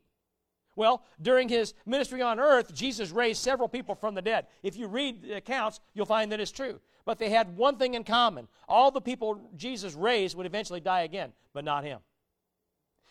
Well, 0.76 1.04
during 1.22 1.50
his 1.50 1.74
ministry 1.86 2.22
on 2.22 2.40
earth, 2.40 2.74
Jesus 2.74 3.12
raised 3.12 3.42
several 3.42 3.68
people 3.68 3.96
from 3.96 4.16
the 4.16 4.22
dead. 4.22 4.48
If 4.64 4.78
you 4.78 4.88
read 4.88 5.24
the 5.24 5.34
accounts, 5.38 5.80
you'll 5.94 6.06
find 6.06 6.32
that 6.32 6.40
it's 6.40 6.52
true. 6.52 6.80
But 7.10 7.18
they 7.18 7.32
had 7.32 7.58
one 7.58 7.78
thing 7.78 7.96
in 7.96 8.04
common 8.04 8.48
all 8.68 8.92
the 8.92 9.02
people 9.02 9.50
Jesus 9.56 9.96
raised 9.96 10.38
would 10.38 10.46
eventually 10.46 10.80
die 10.80 11.02
again, 11.02 11.34
but 11.54 11.66
not 11.66 11.84
him. 11.84 12.02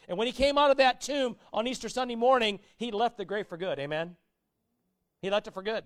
And 0.09 0.17
when 0.17 0.29
he 0.29 0.33
came 0.33 0.57
out 0.57 0.71
of 0.71 0.77
that 0.77 1.01
tomb 1.01 1.35
on 1.53 1.67
Easter 1.67 1.89
Sunday 1.89 2.15
morning, 2.15 2.61
he 2.77 2.93
left 2.93 3.17
the 3.17 3.25
grave 3.25 3.49
for 3.49 3.57
good. 3.57 3.81
Amen? 3.81 4.15
He 5.21 5.31
left 5.31 5.49
it 5.49 5.53
for 5.53 5.65
good. 5.65 5.83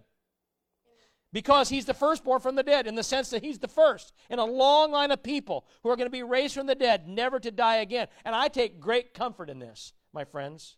Because 1.33 1.71
he's 1.71 1.87
the 1.87 1.95
firstborn 1.95 2.41
from 2.41 2.55
the 2.55 2.63
dead, 2.63 2.87
in 2.87 2.97
the 2.97 3.03
sense 3.03 3.31
that 3.31 3.43
he's 3.43 3.61
the 3.61 3.67
first 3.67 4.13
in 4.29 4.39
a 4.39 4.45
long 4.45 4.93
line 4.93 5.11
of 5.11 5.23
people 5.23 5.65
who 5.83 5.89
are 5.89 5.97
going 5.97 6.05
to 6.05 6.11
be 6.11 6.23
raised 6.23 6.53
from 6.53 6.67
the 6.67 6.75
dead, 6.75 7.09
never 7.09 7.41
to 7.41 7.51
die 7.51 7.77
again. 7.77 8.09
And 8.27 8.35
I 8.35 8.49
take 8.49 8.79
great 8.79 9.15
comfort 9.15 9.49
in 9.49 9.59
this, 9.59 9.95
my 10.13 10.25
friends. 10.25 10.77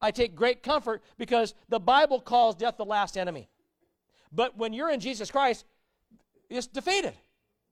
I 0.00 0.12
take 0.12 0.34
great 0.34 0.62
comfort 0.62 1.02
because 1.18 1.52
the 1.68 1.78
Bible 1.78 2.22
calls 2.22 2.54
death 2.54 2.78
the 2.78 2.86
last 2.86 3.18
enemy. 3.18 3.50
But 4.32 4.56
when 4.56 4.72
you're 4.72 4.90
in 4.90 5.00
Jesus 5.00 5.30
Christ, 5.30 5.66
it's 6.50 6.66
defeated. 6.66 7.14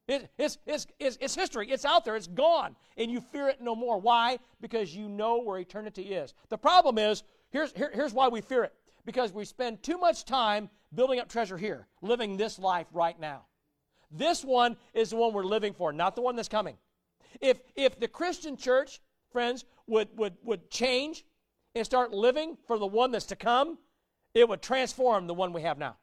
It, 0.06 0.30
it's, 0.38 0.56
it's, 0.66 0.86
it's, 0.98 1.18
it's 1.20 1.34
history. 1.34 1.70
It's 1.70 1.84
out 1.84 2.04
there. 2.04 2.16
It's 2.16 2.26
gone. 2.26 2.76
And 2.96 3.10
you 3.10 3.20
fear 3.20 3.48
it 3.48 3.60
no 3.60 3.74
more. 3.74 4.00
Why? 4.00 4.38
Because 4.60 4.94
you 4.94 5.08
know 5.08 5.42
where 5.42 5.58
eternity 5.58 6.14
is. 6.14 6.32
The 6.48 6.56
problem 6.56 6.96
is 6.96 7.24
here's, 7.50 7.72
here, 7.72 7.90
here's 7.92 8.14
why 8.14 8.28
we 8.28 8.40
fear 8.40 8.64
it 8.64 8.72
because 9.04 9.32
we 9.32 9.44
spend 9.44 9.82
too 9.82 9.98
much 9.98 10.24
time 10.24 10.70
building 10.94 11.20
up 11.20 11.28
treasure 11.28 11.58
here, 11.58 11.86
living 12.00 12.36
this 12.36 12.58
life 12.58 12.86
right 12.92 13.18
now. 13.20 13.42
This 14.10 14.44
one 14.44 14.76
is 14.94 15.10
the 15.10 15.16
one 15.16 15.34
we're 15.34 15.44
living 15.44 15.74
for, 15.74 15.92
not 15.92 16.14
the 16.14 16.22
one 16.22 16.36
that's 16.36 16.48
coming. 16.48 16.76
If, 17.40 17.60
if 17.76 18.00
the 18.00 18.08
Christian 18.08 18.56
church, 18.56 19.00
friends, 19.30 19.64
would, 19.86 20.08
would, 20.16 20.34
would 20.42 20.70
change 20.70 21.24
and 21.74 21.84
start 21.84 22.12
living 22.12 22.56
for 22.66 22.78
the 22.78 22.86
one 22.86 23.10
that's 23.10 23.26
to 23.26 23.36
come, 23.36 23.78
it 24.34 24.48
would 24.48 24.62
transform 24.62 25.26
the 25.26 25.34
one 25.34 25.52
we 25.52 25.62
have 25.62 25.78
now. 25.78 25.96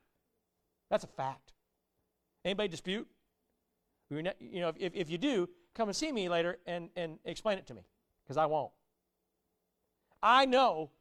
That's 0.90 1.04
a 1.04 1.08
fact. 1.08 1.54
Anybody 2.46 2.70
dispute? 2.70 3.08
You 4.10 4.22
know, 4.22 4.72
if, 4.80 4.94
if 4.94 5.10
you 5.10 5.18
do, 5.18 5.50
come 5.74 5.90
and 5.90 5.96
see 5.96 6.12
me 6.12 6.30
later 6.30 6.60
and, 6.68 6.90
and 6.96 7.18
explain 7.26 7.58
it 7.58 7.66
to 7.68 7.74
me, 7.74 7.82
because 8.24 8.38
I 8.38 8.46
won't. 8.46 8.72
I 10.22 10.46
know 10.46 10.92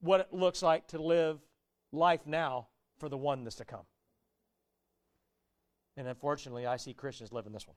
what 0.00 0.20
it 0.20 0.28
looks 0.30 0.62
like 0.62 0.86
to 0.88 1.02
live 1.02 1.40
life 1.90 2.26
now 2.26 2.68
for 2.98 3.08
the 3.08 3.16
one 3.16 3.42
that's 3.42 3.56
to 3.56 3.64
come. 3.64 3.86
And 5.96 6.06
unfortunately, 6.06 6.66
I 6.66 6.76
see 6.76 6.92
Christians 6.92 7.32
living 7.32 7.52
this 7.52 7.66
one. 7.66 7.76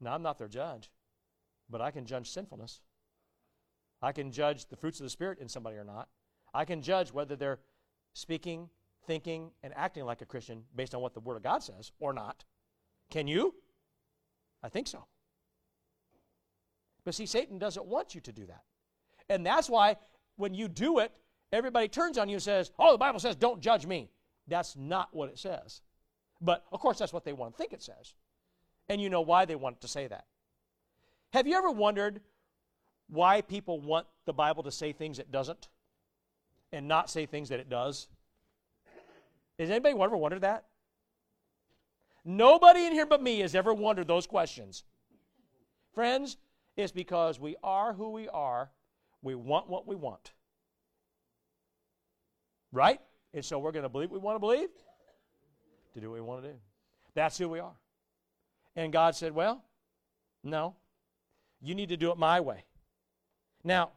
Now, 0.00 0.14
I'm 0.14 0.22
not 0.22 0.38
their 0.38 0.48
judge, 0.48 0.90
but 1.68 1.82
I 1.82 1.90
can 1.90 2.06
judge 2.06 2.30
sinfulness. 2.30 2.80
I 4.00 4.12
can 4.12 4.32
judge 4.32 4.66
the 4.66 4.76
fruits 4.76 4.98
of 4.98 5.04
the 5.04 5.10
Spirit 5.10 5.38
in 5.38 5.48
somebody 5.48 5.76
or 5.76 5.84
not. 5.84 6.08
I 6.54 6.64
can 6.64 6.80
judge 6.80 7.12
whether 7.12 7.36
they're 7.36 7.60
speaking, 8.14 8.70
thinking, 9.10 9.50
and 9.64 9.72
acting 9.74 10.04
like 10.04 10.22
a 10.22 10.24
Christian 10.24 10.62
based 10.76 10.94
on 10.94 11.00
what 11.00 11.14
the 11.14 11.18
Word 11.18 11.34
of 11.34 11.42
God 11.42 11.64
says 11.64 11.90
or 11.98 12.12
not. 12.12 12.44
Can 13.10 13.26
you? 13.26 13.52
I 14.62 14.68
think 14.68 14.86
so. 14.86 15.04
But 17.04 17.16
see, 17.16 17.26
Satan 17.26 17.58
doesn't 17.58 17.86
want 17.86 18.14
you 18.14 18.20
to 18.20 18.30
do 18.30 18.46
that. 18.46 18.62
And 19.28 19.44
that's 19.44 19.68
why 19.68 19.96
when 20.36 20.54
you 20.54 20.68
do 20.68 21.00
it, 21.00 21.10
everybody 21.52 21.88
turns 21.88 22.18
on 22.18 22.28
you 22.28 22.34
and 22.34 22.42
says, 22.42 22.70
Oh, 22.78 22.92
the 22.92 22.98
Bible 22.98 23.18
says, 23.18 23.34
don't 23.34 23.60
judge 23.60 23.84
me. 23.84 24.12
That's 24.46 24.76
not 24.76 25.08
what 25.10 25.28
it 25.28 25.40
says. 25.40 25.80
But 26.40 26.64
of 26.70 26.78
course, 26.78 27.00
that's 27.00 27.12
what 27.12 27.24
they 27.24 27.32
want 27.32 27.54
to 27.54 27.58
think 27.58 27.72
it 27.72 27.82
says. 27.82 28.14
And 28.88 29.00
you 29.00 29.10
know 29.10 29.22
why 29.22 29.44
they 29.44 29.56
want 29.56 29.80
to 29.80 29.88
say 29.88 30.06
that. 30.06 30.26
Have 31.32 31.48
you 31.48 31.56
ever 31.56 31.72
wondered 31.72 32.20
why 33.08 33.40
people 33.40 33.80
want 33.80 34.06
the 34.26 34.32
Bible 34.32 34.62
to 34.62 34.70
say 34.70 34.92
things 34.92 35.18
it 35.18 35.32
doesn't 35.32 35.66
and 36.70 36.86
not 36.86 37.10
say 37.10 37.26
things 37.26 37.48
that 37.48 37.58
it 37.58 37.68
does? 37.68 38.06
Has 39.60 39.68
anybody 39.68 39.94
ever 40.00 40.16
wondered 40.16 40.40
that? 40.40 40.64
Nobody 42.24 42.86
in 42.86 42.94
here 42.94 43.04
but 43.04 43.22
me 43.22 43.40
has 43.40 43.54
ever 43.54 43.74
wondered 43.74 44.08
those 44.08 44.26
questions. 44.26 44.84
Friends, 45.94 46.38
it's 46.76 46.92
because 46.92 47.38
we 47.38 47.56
are 47.62 47.92
who 47.92 48.10
we 48.10 48.26
are. 48.30 48.70
We 49.22 49.34
want 49.34 49.68
what 49.68 49.86
we 49.86 49.96
want. 49.96 50.32
Right? 52.72 53.00
And 53.34 53.44
so 53.44 53.58
we're 53.58 53.72
going 53.72 53.82
to 53.82 53.90
believe 53.90 54.10
we 54.10 54.18
want 54.18 54.36
to 54.36 54.40
believe 54.40 54.70
to 55.92 56.00
do 56.00 56.08
what 56.08 56.14
we 56.14 56.20
want 56.22 56.42
to 56.42 56.48
do. 56.50 56.56
That's 57.14 57.36
who 57.36 57.50
we 57.50 57.60
are. 57.60 57.76
And 58.76 58.92
God 58.92 59.14
said, 59.14 59.34
Well, 59.34 59.62
no, 60.42 60.74
you 61.60 61.74
need 61.74 61.90
to 61.90 61.98
do 61.98 62.10
it 62.12 62.16
my 62.16 62.40
way. 62.40 62.64
Now, 63.62 63.90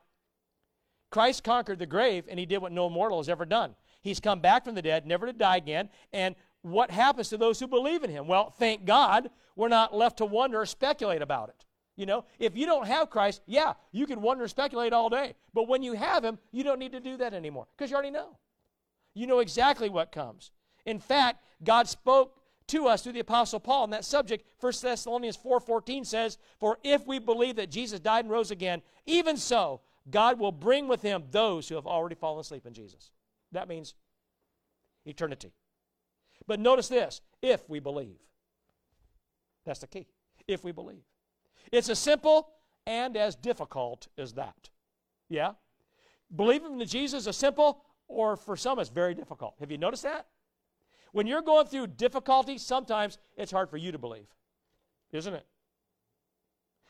Christ 1.10 1.46
conquered 1.46 1.80
the 1.80 1.86
grave 1.86 2.26
and 2.28 2.38
he 2.38 2.46
did 2.46 2.58
what 2.58 2.74
no 2.74 2.90
mortal 2.90 3.20
has 3.20 3.30
ever 3.30 3.46
done. 3.46 3.76
He's 4.04 4.20
come 4.20 4.42
back 4.42 4.66
from 4.66 4.76
the 4.76 4.82
dead, 4.82 5.08
never 5.08 5.26
to 5.26 5.34
die 5.34 5.58
again. 5.58 5.90
And 6.12 6.36
what 6.62 6.92
happens 6.92 7.30
to 7.30 7.38
those 7.38 7.60
who 7.60 7.68
believe 7.68 8.04
in 8.04 8.10
him? 8.10 8.28
Well, 8.28 8.52
thank 8.52 8.86
God 8.86 9.30
we're 9.56 9.70
not 9.70 9.96
left 9.96 10.18
to 10.18 10.26
wonder 10.26 10.62
or 10.62 10.66
speculate 10.66 11.22
about 11.22 11.50
it. 11.50 11.66
You 11.96 12.06
know, 12.06 12.26
if 12.40 12.56
you 12.56 12.66
don't 12.66 12.88
have 12.88 13.10
Christ, 13.10 13.42
yeah, 13.46 13.74
you 13.92 14.06
can 14.06 14.22
wonder 14.22 14.44
and 14.44 14.50
speculate 14.50 14.94
all 14.94 15.10
day. 15.10 15.36
But 15.54 15.68
when 15.68 15.84
you 15.84 15.94
have 15.94 16.24
him, 16.24 16.40
you 16.52 16.64
don't 16.64 16.80
need 16.80 16.92
to 16.92 17.00
do 17.00 17.18
that 17.18 17.34
anymore 17.34 17.68
because 17.78 17.90
you 17.90 17.96
already 17.96 18.12
know. 18.12 18.38
You 19.14 19.28
know 19.28 19.40
exactly 19.40 19.90
what 19.90 20.12
comes. 20.12 20.52
In 20.86 21.00
fact, 21.00 21.44
God 21.64 21.88
spoke 21.88 22.40
to 22.68 22.88
us 22.88 23.04
through 23.04 23.14
the 23.14 23.20
apostle 23.20 23.60
Paul 23.60 23.84
on 23.84 23.90
that 23.92 24.06
subject. 24.06 24.46
1 24.60 24.82
Thessalonians 24.82 25.38
4:14 25.38 26.04
says, 26.04 26.38
"For 26.60 26.80
if 26.84 27.06
we 27.06 27.20
believe 27.20 27.58
that 27.58 27.70
Jesus 27.70 28.00
died 28.00 28.26
and 28.26 28.32
rose 28.32 28.52
again, 28.52 28.82
even 29.06 29.38
so 29.38 29.82
God 30.10 30.40
will 30.40 30.52
bring 30.52 30.88
with 30.88 31.02
him 31.02 31.26
those 31.30 31.70
who 31.70 31.76
have 31.76 31.88
already 31.88 32.16
fallen 32.16 32.40
asleep 32.40 32.66
in 32.66 32.74
Jesus." 32.74 33.12
That 33.54 33.68
means 33.68 33.96
eternity. 35.06 35.54
But 36.46 36.60
notice 36.60 36.90
this, 36.90 37.22
if 37.42 37.68
we 37.70 37.80
believe. 37.80 38.20
That's 39.66 39.80
the 39.80 39.88
key. 39.88 40.08
If 40.48 40.64
we 40.64 40.72
believe. 40.72 41.04
It's 41.72 41.90
as 41.90 42.00
simple 42.00 42.50
and 42.86 43.16
as 43.16 43.36
difficult 43.36 44.08
as 44.18 44.34
that. 44.34 44.70
Yeah? 45.30 45.52
Believing 46.36 46.82
in 46.82 46.88
Jesus 46.88 47.28
is 47.28 47.38
simple, 47.38 47.84
or 48.08 48.36
for 48.36 48.58
some, 48.58 48.80
it's 48.80 48.90
very 48.90 49.14
difficult. 49.14 49.56
Have 49.60 49.72
you 49.72 49.78
noticed 49.78 50.04
that? 50.04 50.28
When 51.12 51.28
you're 51.28 51.42
going 51.42 51.68
through 51.68 51.88
difficulty, 51.88 52.58
sometimes 52.58 53.20
it's 53.38 53.52
hard 53.52 53.70
for 53.70 53.78
you 53.78 53.92
to 53.92 54.00
believe, 54.00 54.28
isn't 55.12 55.34
it? 55.34 55.46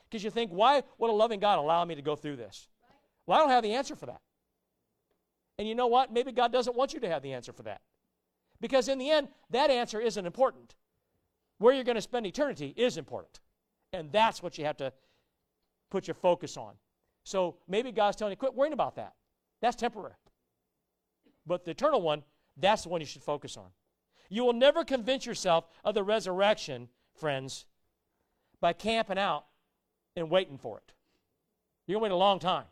Because 0.09 0.23
you 0.23 0.31
think, 0.31 0.51
why 0.51 0.83
would 0.97 1.09
a 1.09 1.13
loving 1.13 1.39
God 1.39 1.59
allow 1.59 1.83
me 1.83 1.95
to 1.95 2.01
go 2.01 2.15
through 2.15 2.37
this? 2.37 2.69
Well, 3.25 3.37
I 3.37 3.41
don't 3.41 3.49
have 3.51 3.63
the 3.63 3.73
answer 3.73 3.95
for 3.95 4.05
that. 4.07 4.21
And 5.57 5.67
you 5.67 5.75
know 5.75 5.87
what? 5.87 6.11
Maybe 6.11 6.31
God 6.31 6.51
doesn't 6.51 6.75
want 6.75 6.93
you 6.93 6.99
to 7.01 7.09
have 7.09 7.21
the 7.21 7.33
answer 7.33 7.53
for 7.53 7.63
that. 7.63 7.81
Because 8.59 8.87
in 8.87 8.97
the 8.97 9.09
end, 9.09 9.27
that 9.49 9.69
answer 9.69 9.99
isn't 9.99 10.25
important. 10.25 10.75
Where 11.59 11.73
you're 11.73 11.83
going 11.83 11.95
to 11.95 12.01
spend 12.01 12.25
eternity 12.25 12.73
is 12.75 12.97
important. 12.97 13.39
And 13.91 14.11
that's 14.11 14.41
what 14.41 14.57
you 14.57 14.65
have 14.65 14.77
to 14.77 14.91
put 15.91 16.07
your 16.07 16.15
focus 16.15 16.57
on. 16.57 16.73
So 17.23 17.57
maybe 17.67 17.91
God's 17.91 18.17
telling 18.17 18.31
you, 18.31 18.37
quit 18.37 18.55
worrying 18.55 18.73
about 18.73 18.95
that. 18.95 19.13
That's 19.61 19.75
temporary. 19.75 20.15
But 21.45 21.65
the 21.65 21.71
eternal 21.71 22.01
one, 22.01 22.23
that's 22.57 22.83
the 22.83 22.89
one 22.89 23.01
you 23.01 23.07
should 23.07 23.23
focus 23.23 23.57
on. 23.57 23.67
You 24.29 24.43
will 24.43 24.53
never 24.53 24.83
convince 24.83 25.25
yourself 25.25 25.65
of 25.83 25.93
the 25.93 26.03
resurrection, 26.03 26.89
friends, 27.13 27.65
by 28.59 28.73
camping 28.73 29.17
out 29.17 29.45
and 30.15 30.29
waiting 30.29 30.57
for 30.57 30.77
it. 30.77 30.93
You're 31.85 31.99
going 31.99 32.09
to 32.09 32.15
wait 32.15 32.17
a 32.17 32.25
long 32.25 32.39
time. 32.39 32.65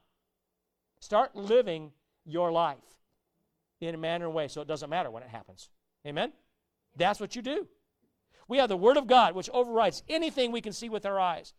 Start 1.00 1.36
living 1.36 1.92
your 2.26 2.52
life 2.52 2.78
in 3.80 3.96
a 3.96 3.98
manner 3.98 4.26
and 4.26 4.34
way 4.34 4.48
so 4.48 4.62
it 4.62 4.68
doesn't 4.68 4.90
matter 4.90 5.10
when 5.10 5.24
it 5.24 5.30
happens. 5.30 5.70
Amen? 6.06 6.32
That's 6.96 7.20
what 7.20 7.36
you 7.36 7.42
do. 7.42 7.68
We 8.48 8.58
have 8.58 8.70
the 8.70 8.78
Word 8.78 8.98
of 8.98 9.08
God, 9.08 9.34
which 9.34 9.50
overrides 9.54 10.04
anything 10.10 10.52
we 10.52 10.62
can 10.62 10.74
see 10.74 10.90
with 10.90 11.06
our 11.06 11.20
eyes. 11.20 11.54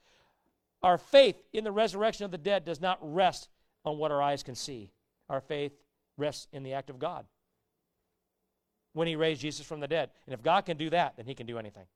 Our 0.83 0.99
faith 0.99 1.37
in 1.53 1.65
the 1.65 1.73
resurrection 1.73 2.25
of 2.25 2.31
the 2.31 2.39
dead 2.39 2.65
does 2.65 2.81
not 2.81 2.99
rest 3.01 3.49
on 3.85 3.99
what 3.99 4.11
our 4.11 4.21
eyes 4.21 4.43
can 4.43 4.55
see. 4.55 4.93
Our 5.29 5.41
faith 5.41 5.73
rests 6.17 6.49
in 6.53 6.63
the 6.63 6.75
act 6.75 6.91
of 6.91 6.99
God 6.99 7.25
when 8.93 9.09
He 9.09 9.17
raised 9.17 9.41
Jesus 9.41 9.65
from 9.65 9.81
the 9.81 9.89
dead. 9.89 10.11
And 10.27 10.35
if 10.35 10.43
God 10.43 10.67
can 10.67 10.77
do 10.77 10.91
that, 10.91 11.17
then 11.17 11.27
He 11.27 11.35
can 11.35 11.47
do 11.47 11.59
anything. 11.59 11.87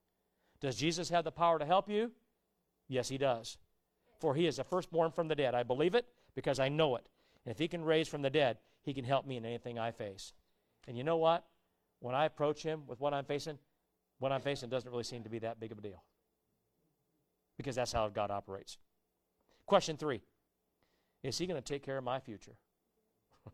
Does 0.60 0.76
Jesus 0.76 1.10
have 1.10 1.24
the 1.24 1.32
power 1.32 1.58
to 1.58 1.66
help 1.66 1.90
you? 1.90 2.10
Yes, 2.88 3.08
He 3.08 3.18
does. 3.18 3.58
For 4.20 4.34
He 4.34 4.46
is 4.46 4.56
the 4.56 4.64
firstborn 4.64 5.10
from 5.10 5.28
the 5.28 5.34
dead. 5.34 5.54
I 5.54 5.62
believe 5.62 5.94
it 5.94 6.06
because 6.34 6.58
I 6.58 6.68
know 6.68 6.96
it. 6.96 7.06
And 7.46 7.52
if 7.52 7.58
He 7.58 7.68
can 7.68 7.84
raise 7.84 8.08
from 8.08 8.22
the 8.22 8.30
dead, 8.30 8.58
He 8.82 8.92
can 8.92 9.04
help 9.04 9.24
me 9.24 9.36
in 9.36 9.44
anything 9.46 9.78
I 9.78 9.92
face. 9.92 10.32
And 10.88 10.98
you 10.98 11.04
know 11.04 11.16
what? 11.16 11.44
When 12.00 12.14
I 12.14 12.26
approach 12.26 12.62
Him 12.62 12.82
with 12.88 13.00
what 13.00 13.14
I'm 13.14 13.24
facing, 13.24 13.58
what 14.18 14.32
I'm 14.32 14.40
facing 14.40 14.68
doesn't 14.68 14.90
really 14.90 15.04
seem 15.04 15.22
to 15.22 15.30
be 15.30 15.38
that 15.38 15.60
big 15.60 15.70
of 15.70 15.78
a 15.78 15.80
deal. 15.80 16.02
Because 17.56 17.76
that's 17.76 17.92
how 17.92 18.08
God 18.08 18.32
operates. 18.32 18.78
Question 19.64 19.96
three 19.96 20.22
Is 21.22 21.38
He 21.38 21.46
going 21.46 21.62
to 21.62 21.72
take 21.72 21.84
care 21.84 21.98
of 21.98 22.04
my 22.04 22.18
future? 22.18 22.56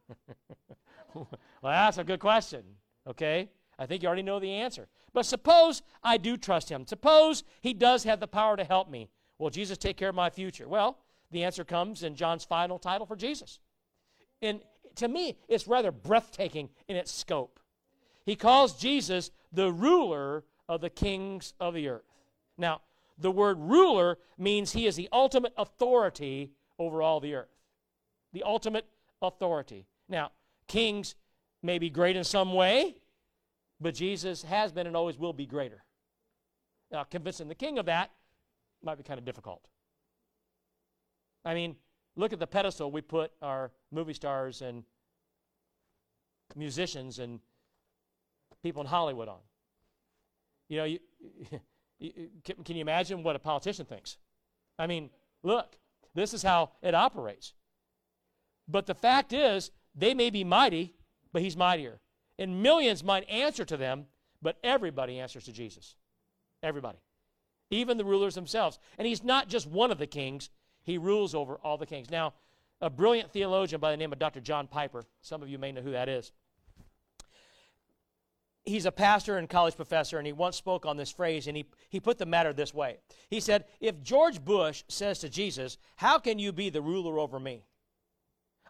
well, 1.14 1.28
that's 1.62 1.98
a 1.98 2.04
good 2.04 2.20
question, 2.20 2.62
okay? 3.06 3.50
I 3.78 3.84
think 3.84 4.02
you 4.02 4.06
already 4.06 4.22
know 4.22 4.40
the 4.40 4.52
answer. 4.52 4.88
But 5.12 5.26
suppose 5.26 5.82
I 6.02 6.16
do 6.16 6.38
trust 6.38 6.70
Him. 6.70 6.86
Suppose 6.86 7.44
He 7.60 7.74
does 7.74 8.04
have 8.04 8.20
the 8.20 8.26
power 8.26 8.56
to 8.56 8.64
help 8.64 8.88
me. 8.88 9.10
Will 9.38 9.50
Jesus 9.50 9.76
take 9.76 9.98
care 9.98 10.08
of 10.08 10.14
my 10.14 10.30
future? 10.30 10.66
Well, 10.66 10.98
the 11.30 11.44
answer 11.44 11.64
comes 11.64 12.02
in 12.02 12.14
John's 12.14 12.44
final 12.44 12.78
title 12.78 13.06
for 13.06 13.16
Jesus. 13.16 13.58
And 14.42 14.60
to 14.96 15.08
me, 15.08 15.38
it's 15.48 15.66
rather 15.66 15.92
breathtaking 15.92 16.68
in 16.88 16.96
its 16.96 17.12
scope. 17.12 17.60
He 18.26 18.36
calls 18.36 18.74
Jesus 18.74 19.30
the 19.52 19.72
ruler 19.72 20.44
of 20.68 20.80
the 20.80 20.90
kings 20.90 21.54
of 21.58 21.74
the 21.74 21.88
earth. 21.88 22.02
Now, 22.58 22.82
the 23.18 23.30
word 23.30 23.58
ruler 23.58 24.18
means 24.36 24.72
he 24.72 24.86
is 24.86 24.96
the 24.96 25.08
ultimate 25.12 25.52
authority 25.56 26.52
over 26.78 27.02
all 27.02 27.20
the 27.20 27.34
earth. 27.34 27.48
The 28.32 28.42
ultimate 28.42 28.86
authority. 29.20 29.86
Now, 30.08 30.32
kings 30.66 31.14
may 31.62 31.78
be 31.78 31.90
great 31.90 32.16
in 32.16 32.24
some 32.24 32.54
way, 32.54 32.96
but 33.80 33.94
Jesus 33.94 34.42
has 34.42 34.72
been 34.72 34.86
and 34.86 34.96
always 34.96 35.18
will 35.18 35.32
be 35.32 35.46
greater. 35.46 35.84
Now, 36.90 37.04
convincing 37.04 37.48
the 37.48 37.54
king 37.54 37.78
of 37.78 37.86
that 37.86 38.10
might 38.82 38.98
be 38.98 39.04
kind 39.04 39.18
of 39.18 39.24
difficult. 39.24 39.62
I 41.44 41.54
mean, 41.54 41.76
look 42.16 42.32
at 42.32 42.38
the 42.38 42.46
pedestal 42.46 42.90
we 42.90 43.00
put 43.00 43.32
our 43.40 43.70
movie 43.90 44.14
stars 44.14 44.62
and 44.62 44.84
musicians 46.54 47.18
and 47.18 47.40
people 48.62 48.82
in 48.82 48.88
Hollywood 48.88 49.28
on. 49.28 49.40
You 50.68 50.76
know, 50.78 50.84
you, 50.84 50.98
you, 51.98 52.12
can, 52.44 52.62
can 52.64 52.76
you 52.76 52.82
imagine 52.82 53.22
what 53.22 53.36
a 53.36 53.38
politician 53.38 53.86
thinks? 53.86 54.16
I 54.78 54.86
mean, 54.86 55.10
look, 55.42 55.76
this 56.14 56.34
is 56.34 56.42
how 56.42 56.70
it 56.82 56.94
operates. 56.94 57.54
But 58.68 58.86
the 58.86 58.94
fact 58.94 59.32
is, 59.32 59.70
they 59.94 60.14
may 60.14 60.30
be 60.30 60.44
mighty, 60.44 60.94
but 61.32 61.42
he's 61.42 61.56
mightier. 61.56 62.00
And 62.38 62.62
millions 62.62 63.04
might 63.04 63.28
answer 63.28 63.64
to 63.64 63.76
them, 63.76 64.06
but 64.40 64.56
everybody 64.64 65.18
answers 65.18 65.44
to 65.44 65.52
Jesus. 65.52 65.96
Everybody. 66.62 66.98
Even 67.70 67.96
the 67.96 68.04
rulers 68.04 68.34
themselves. 68.34 68.78
And 68.98 69.06
he's 69.06 69.24
not 69.24 69.48
just 69.48 69.66
one 69.66 69.90
of 69.90 69.98
the 69.98 70.06
kings, 70.06 70.50
he 70.82 70.98
rules 70.98 71.34
over 71.34 71.56
all 71.56 71.76
the 71.76 71.86
kings. 71.86 72.10
Now, 72.10 72.34
a 72.80 72.90
brilliant 72.90 73.32
theologian 73.32 73.80
by 73.80 73.90
the 73.90 73.96
name 73.96 74.12
of 74.12 74.18
Dr. 74.18 74.40
John 74.40 74.66
Piper, 74.66 75.04
some 75.20 75.42
of 75.42 75.48
you 75.48 75.58
may 75.58 75.72
know 75.72 75.82
who 75.82 75.92
that 75.92 76.08
is. 76.08 76.32
He's 78.64 78.86
a 78.86 78.92
pastor 78.92 79.38
and 79.38 79.48
college 79.48 79.74
professor, 79.74 80.18
and 80.18 80.26
he 80.26 80.32
once 80.32 80.56
spoke 80.56 80.86
on 80.86 80.96
this 80.96 81.10
phrase, 81.10 81.48
and 81.48 81.56
he, 81.56 81.66
he 81.88 81.98
put 81.98 82.18
the 82.18 82.26
matter 82.26 82.52
this 82.52 82.72
way. 82.72 82.98
He 83.28 83.40
said, 83.40 83.64
If 83.80 84.02
George 84.02 84.44
Bush 84.44 84.84
says 84.88 85.18
to 85.20 85.28
Jesus, 85.28 85.78
How 85.96 86.18
can 86.18 86.38
you 86.38 86.52
be 86.52 86.70
the 86.70 86.82
ruler 86.82 87.18
over 87.18 87.40
me? 87.40 87.64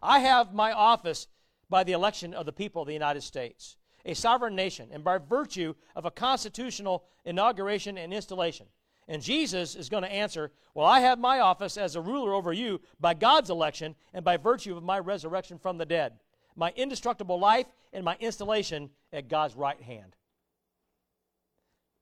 I 0.01 0.19
have 0.19 0.53
my 0.53 0.71
office 0.71 1.27
by 1.69 1.83
the 1.83 1.91
election 1.91 2.33
of 2.33 2.45
the 2.45 2.51
people 2.51 2.81
of 2.81 2.87
the 2.87 2.93
United 2.93 3.21
States, 3.21 3.77
a 4.03 4.13
sovereign 4.13 4.55
nation, 4.55 4.89
and 4.91 5.03
by 5.03 5.17
virtue 5.17 5.75
of 5.95 6.05
a 6.05 6.11
constitutional 6.11 7.05
inauguration 7.23 7.97
and 7.97 8.13
installation. 8.13 8.67
And 9.07 9.21
Jesus 9.21 9.75
is 9.75 9.89
going 9.89 10.03
to 10.03 10.11
answer, 10.11 10.51
Well, 10.73 10.87
I 10.87 11.01
have 11.01 11.19
my 11.19 11.39
office 11.39 11.77
as 11.77 11.95
a 11.95 12.01
ruler 12.01 12.33
over 12.33 12.53
you 12.53 12.81
by 12.99 13.13
God's 13.13 13.49
election 13.49 13.95
and 14.13 14.23
by 14.23 14.37
virtue 14.37 14.77
of 14.77 14.83
my 14.83 14.99
resurrection 14.99 15.57
from 15.57 15.77
the 15.77 15.85
dead, 15.85 16.13
my 16.55 16.71
indestructible 16.75 17.39
life 17.39 17.67
and 17.91 18.03
my 18.03 18.15
installation 18.19 18.89
at 19.11 19.27
God's 19.27 19.55
right 19.55 19.81
hand. 19.81 20.15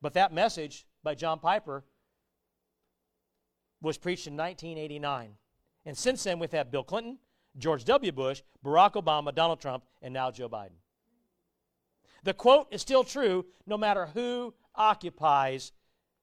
But 0.01 0.13
that 0.13 0.33
message 0.33 0.85
by 1.03 1.15
John 1.15 1.39
Piper 1.39 1.83
was 3.81 3.97
preached 3.97 4.27
in 4.27 4.37
1989. 4.37 5.35
And 5.85 5.97
since 5.97 6.23
then, 6.23 6.39
we've 6.39 6.51
had 6.51 6.71
Bill 6.71 6.83
Clinton, 6.83 7.17
George 7.57 7.83
W. 7.85 8.11
Bush, 8.11 8.41
Barack 8.63 8.93
Obama, 8.93 9.33
Donald 9.33 9.59
Trump, 9.59 9.83
and 10.01 10.13
now 10.13 10.31
Joe 10.31 10.49
Biden. 10.49 10.77
The 12.23 12.33
quote 12.33 12.67
is 12.71 12.81
still 12.81 13.03
true 13.03 13.45
no 13.65 13.77
matter 13.77 14.07
who 14.07 14.53
occupies 14.75 15.71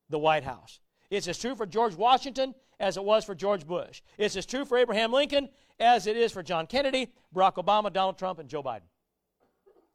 the 0.09 0.19
White 0.19 0.45
House. 0.45 0.81
It's 1.11 1.29
as 1.29 1.39
true 1.39 1.55
for 1.55 1.67
George 1.67 1.95
Washington 1.95 2.55
as 2.81 2.97
it 2.97 3.05
was 3.05 3.25
for 3.25 3.35
George 3.35 3.67
Bush. 3.67 4.03
It's 4.17 4.37
as 4.37 4.47
true 4.47 4.65
for 4.65 4.79
Abraham 4.79 5.13
Lincoln 5.13 5.49
as 5.81 6.07
it 6.07 6.17
is 6.17 6.33
for 6.33 6.43
John 6.43 6.67
Kennedy, 6.67 7.13
Barack 7.35 7.55
Obama, 7.55 7.93
Donald 7.93 8.19
Trump, 8.19 8.39
and 8.39 8.49
Joe 8.49 8.63
Biden. 8.63 8.83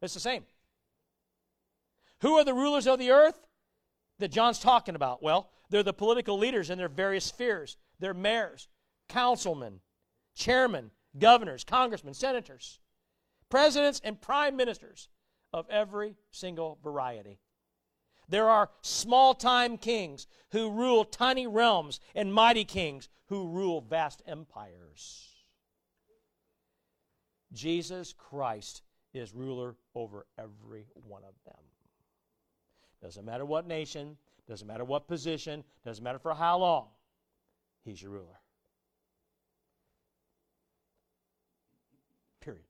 It's 0.02 0.14
the 0.14 0.20
same. 0.20 0.44
Who 2.20 2.34
are 2.34 2.44
the 2.44 2.54
rulers 2.54 2.86
of 2.86 2.98
the 2.98 3.10
earth 3.10 3.46
that 4.18 4.30
John's 4.30 4.58
talking 4.58 4.94
about? 4.94 5.22
Well, 5.22 5.50
they're 5.70 5.82
the 5.82 5.92
political 5.92 6.38
leaders 6.38 6.70
in 6.70 6.78
their 6.78 6.88
various 6.88 7.24
spheres. 7.24 7.76
They're 8.00 8.14
mayors, 8.14 8.68
councilmen, 9.08 9.80
chairmen, 10.34 10.90
governors, 11.18 11.64
congressmen, 11.64 12.14
senators, 12.14 12.80
presidents, 13.50 14.00
and 14.04 14.20
prime 14.20 14.56
ministers 14.56 15.08
of 15.52 15.66
every 15.70 16.16
single 16.30 16.78
variety. 16.82 17.38
There 18.28 18.48
are 18.48 18.70
small 18.80 19.34
time 19.34 19.76
kings 19.76 20.26
who 20.50 20.70
rule 20.70 21.04
tiny 21.04 21.46
realms 21.46 22.00
and 22.14 22.32
mighty 22.32 22.64
kings 22.64 23.08
who 23.26 23.48
rule 23.48 23.80
vast 23.80 24.22
empires. 24.26 25.28
Jesus 27.52 28.12
Christ 28.12 28.82
is 29.12 29.34
ruler 29.34 29.76
over 29.94 30.26
every 30.38 30.86
one 30.94 31.22
of 31.22 31.34
them. 31.44 31.62
Doesn't 33.02 33.24
matter 33.24 33.44
what 33.44 33.66
nation, 33.66 34.16
doesn't 34.48 34.66
matter 34.66 34.84
what 34.84 35.06
position, 35.06 35.62
doesn't 35.84 36.02
matter 36.02 36.18
for 36.18 36.34
how 36.34 36.58
long, 36.58 36.86
he's 37.84 38.02
your 38.02 38.12
ruler. 38.12 38.40
Period. 42.40 42.64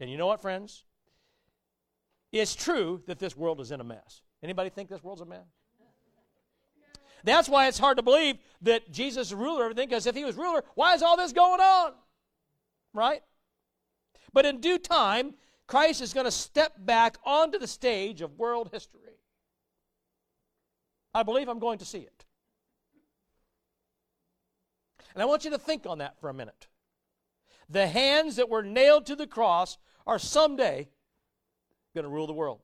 And 0.00 0.10
you 0.10 0.16
know 0.16 0.26
what, 0.26 0.40
friends? 0.40 0.84
It's 2.32 2.54
true 2.54 3.02
that 3.06 3.18
this 3.18 3.36
world 3.36 3.60
is 3.60 3.70
in 3.70 3.80
a 3.80 3.84
mess. 3.84 4.22
Anybody 4.42 4.70
think 4.70 4.88
this 4.88 5.02
world's 5.02 5.20
a 5.20 5.26
mess? 5.26 5.46
That's 7.24 7.48
why 7.48 7.68
it's 7.68 7.78
hard 7.78 7.98
to 7.98 8.02
believe 8.02 8.38
that 8.62 8.90
Jesus 8.90 9.28
is 9.28 9.34
ruler 9.34 9.66
of 9.66 9.72
everything, 9.72 9.88
because 9.88 10.06
if 10.06 10.14
he 10.14 10.24
was 10.24 10.36
ruler, 10.36 10.64
why 10.74 10.94
is 10.94 11.02
all 11.02 11.16
this 11.16 11.32
going 11.32 11.60
on? 11.60 11.92
Right? 12.94 13.22
But 14.32 14.46
in 14.46 14.60
due 14.60 14.78
time, 14.78 15.34
Christ 15.66 16.00
is 16.00 16.14
going 16.14 16.24
to 16.24 16.30
step 16.30 16.74
back 16.78 17.18
onto 17.24 17.58
the 17.58 17.66
stage 17.66 18.22
of 18.22 18.38
world 18.38 18.70
history. 18.72 19.00
I 21.12 21.22
believe 21.22 21.48
I'm 21.48 21.58
going 21.58 21.78
to 21.78 21.84
see 21.84 21.98
it. 21.98 22.24
And 25.14 25.22
I 25.22 25.26
want 25.26 25.44
you 25.44 25.50
to 25.50 25.58
think 25.58 25.86
on 25.86 25.98
that 25.98 26.18
for 26.20 26.30
a 26.30 26.34
minute. 26.34 26.68
The 27.68 27.86
hands 27.86 28.36
that 28.36 28.48
were 28.48 28.62
nailed 28.62 29.06
to 29.06 29.16
the 29.16 29.26
cross 29.26 29.76
are 30.06 30.18
someday 30.18 30.88
going 31.94 32.04
to 32.04 32.10
rule 32.10 32.26
the 32.26 32.32
world. 32.32 32.60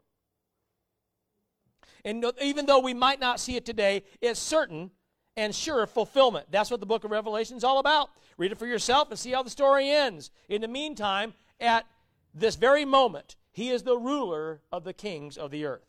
And 2.07 2.25
even 2.40 2.66
though 2.66 2.79
we 2.79 2.95
might 2.95 3.19
not 3.19 3.40
see 3.40 3.57
it 3.57 3.66
today, 3.66 4.05
it's 4.21 4.38
certain 4.38 4.92
and 5.37 5.53
sure 5.53 5.87
fulfillment. 5.88 6.47
That's 6.51 6.71
what 6.71 6.79
the 6.79 6.87
book 6.87 7.03
of 7.03 7.11
Revelation 7.11 7.57
is 7.57 7.64
all 7.64 7.81
about. 7.81 8.11
Read 8.38 8.53
it 8.53 8.59
for 8.59 8.66
yourself 8.66 9.11
and 9.11 9.19
see 9.19 9.33
how 9.33 9.42
the 9.42 9.51
story 9.51 9.90
ends. 9.90 10.31
In 10.49 10.62
the 10.62 10.69
meantime, 10.69 11.35
at 11.61 11.85
this 12.33 12.55
very 12.55 12.85
moment, 12.85 13.35
he 13.51 13.71
is 13.71 13.83
the 13.83 13.99
ruler 13.99 14.61
of 14.71 14.85
the 14.85 14.92
kings 14.92 15.37
of 15.37 15.51
the 15.51 15.64
earth. 15.64 15.85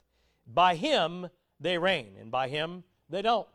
By 0.48 0.74
him 0.74 1.28
they 1.60 1.78
reign, 1.78 2.16
and 2.20 2.32
by 2.32 2.48
him 2.48 2.84
they 3.10 3.22
don't. 3.22 3.48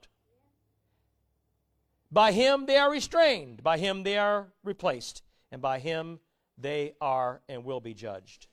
By 2.13 2.31
him 2.31 2.67
they 2.67 2.77
are 2.77 2.93
restrained, 2.93 3.63
by 3.65 3.79
him 3.79 4.05
they 4.05 4.19
are 4.19 4.53
replaced, 4.63 5.23
and 5.51 5.61
by 5.61 5.81
him 5.81 6.21
they 6.57 6.95
are 7.01 7.41
and 7.49 7.65
will 7.65 7.81
be 7.81 7.95
judged. 7.95 8.47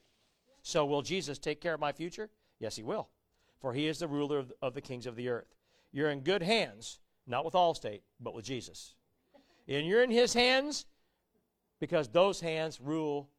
So, 0.64 0.86
will 0.86 1.04
Jesus 1.04 1.38
take 1.38 1.62
care 1.62 1.76
of 1.76 1.80
my 1.80 1.92
future? 1.92 2.30
Yes, 2.60 2.76
he 2.76 2.84
will, 2.84 3.10
for 3.62 3.74
he 3.74 3.88
is 3.88 4.00
the 4.00 4.08
ruler 4.08 4.40
of, 4.40 4.54
of 4.62 4.74
the 4.74 4.82
kings 4.82 5.06
of 5.06 5.16
the 5.16 5.30
earth. 5.30 5.56
You're 5.92 6.10
in 6.10 6.22
good 6.22 6.44
hands, 6.44 7.00
not 7.28 7.46
with 7.46 7.54
Allstate, 7.54 8.02
but 8.20 8.34
with 8.34 8.46
Jesus. 8.46 8.96
And 9.68 9.86
you're 9.86 10.04
in 10.04 10.12
his 10.12 10.34
hands 10.34 10.86
because 11.80 12.08
those 12.08 12.40
hands 12.40 12.80
rule 12.82 13.30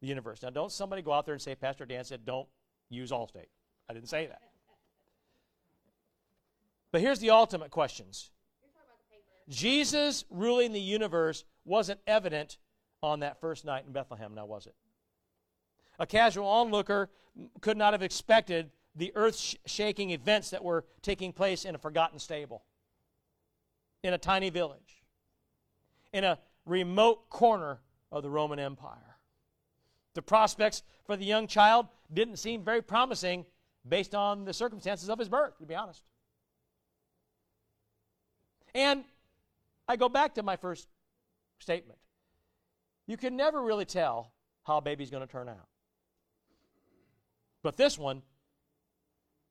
the 0.00 0.06
universe. 0.06 0.42
Now, 0.42 0.50
don't 0.50 0.72
somebody 0.72 1.02
go 1.02 1.12
out 1.12 1.26
there 1.26 1.34
and 1.34 1.42
say, 1.42 1.54
Pastor 1.54 1.86
Dan 1.86 2.04
said, 2.04 2.24
don't 2.24 2.48
use 2.88 3.10
Allstate. 3.10 3.48
I 3.88 3.94
didn't 3.94 4.08
say 4.08 4.26
that. 4.26 4.42
But 6.90 7.00
here's 7.00 7.18
the 7.18 7.30
ultimate 7.30 7.70
questions 7.70 8.30
Jesus 9.48 10.24
ruling 10.30 10.72
the 10.72 10.80
universe 10.80 11.44
wasn't 11.64 12.00
evident 12.06 12.58
on 13.02 13.20
that 13.20 13.40
first 13.40 13.64
night 13.64 13.84
in 13.86 13.92
Bethlehem, 13.92 14.34
now 14.34 14.46
was 14.46 14.66
it? 14.66 14.74
A 15.98 16.06
casual 16.06 16.46
onlooker 16.46 17.10
could 17.60 17.76
not 17.76 17.92
have 17.92 18.02
expected 18.02 18.70
the 18.98 19.12
earth 19.14 19.56
shaking 19.64 20.10
events 20.10 20.50
that 20.50 20.62
were 20.62 20.84
taking 21.02 21.32
place 21.32 21.64
in 21.64 21.74
a 21.74 21.78
forgotten 21.78 22.18
stable, 22.18 22.64
in 24.02 24.12
a 24.12 24.18
tiny 24.18 24.50
village, 24.50 25.02
in 26.12 26.24
a 26.24 26.38
remote 26.66 27.30
corner 27.30 27.78
of 28.10 28.22
the 28.24 28.28
Roman 28.30 28.58
Empire. 28.58 29.16
The 30.14 30.22
prospects 30.22 30.82
for 31.06 31.16
the 31.16 31.24
young 31.24 31.46
child 31.46 31.86
didn't 32.12 32.36
seem 32.36 32.64
very 32.64 32.82
promising 32.82 33.46
based 33.88 34.16
on 34.16 34.44
the 34.44 34.52
circumstances 34.52 35.08
of 35.08 35.18
his 35.18 35.28
birth, 35.28 35.56
to 35.58 35.66
be 35.66 35.76
honest. 35.76 36.02
And 38.74 39.04
I 39.86 39.94
go 39.94 40.08
back 40.08 40.34
to 40.34 40.42
my 40.42 40.56
first 40.56 40.88
statement. 41.60 42.00
You 43.06 43.16
can 43.16 43.36
never 43.36 43.62
really 43.62 43.84
tell 43.84 44.32
how 44.64 44.78
a 44.78 44.82
baby's 44.82 45.10
going 45.10 45.26
to 45.26 45.32
turn 45.32 45.48
out. 45.48 45.68
But 47.62 47.76
this 47.76 47.96
one 47.96 48.22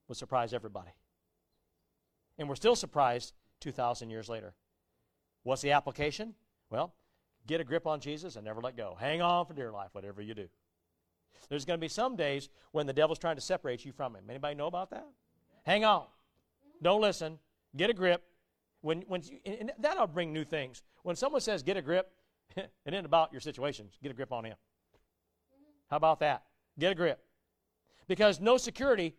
would 0.08 0.18
surprise 0.18 0.54
everybody. 0.54 0.92
And 2.38 2.48
we're 2.48 2.56
still 2.56 2.76
surprised 2.76 3.34
2,000 3.62 4.10
years 4.10 4.30
later. 4.30 4.54
What's 5.44 5.62
the 5.62 5.72
application? 5.72 6.36
Well, 6.70 6.94
get 7.48 7.62
a 7.62 7.64
grip 7.64 7.88
on 7.88 8.00
Jesus 8.00 8.36
and 8.36 8.46
never 8.46 8.62
let 8.62 8.78
go. 8.78 8.98
Hang 9.00 9.22
on 9.22 9.46
for 9.46 9.54
dear 9.54 9.72
life, 9.72 9.90
whatever 9.94 10.22
you 10.22 10.34
do. 10.34 10.48
There's 11.50 11.66
going 11.66 11.80
to 11.80 11.82
be 11.82 11.88
some 11.88 12.16
days 12.16 12.50
when 12.72 12.86
the 12.86 12.94
devil's 12.94 13.20
trying 13.20 13.36
to 13.36 13.42
separate 13.42 13.86
you 13.86 13.92
from 13.92 14.16
him. 14.16 14.26
Anybody 14.30 14.56
know 14.56 14.68
about 14.68 14.90
that? 14.92 15.08
Hang 15.64 15.86
on. 15.86 16.06
Don't 16.82 17.02
listen. 17.02 17.40
Get 17.76 17.90
a 17.90 17.94
grip. 17.94 18.24
When, 18.82 19.02
when 19.08 19.24
you, 19.24 19.40
and 19.46 19.72
that'll 19.80 20.08
bring 20.08 20.34
new 20.34 20.44
things. 20.44 20.84
When 21.04 21.16
someone 21.16 21.42
says 21.42 21.64
get 21.64 21.78
a 21.78 21.82
grip, 21.82 22.12
it 22.56 22.70
ain't 22.88 23.06
about 23.06 23.32
your 23.32 23.42
situations. 23.42 23.98
Get 24.02 24.12
a 24.12 24.16
grip 24.16 24.32
on 24.32 24.46
him. 24.46 24.56
How 25.90 25.98
about 25.98 26.20
that? 26.20 26.44
Get 26.78 26.92
a 26.92 26.96
grip. 26.96 27.20
Because 28.08 28.40
no 28.40 28.58
security 28.58 29.16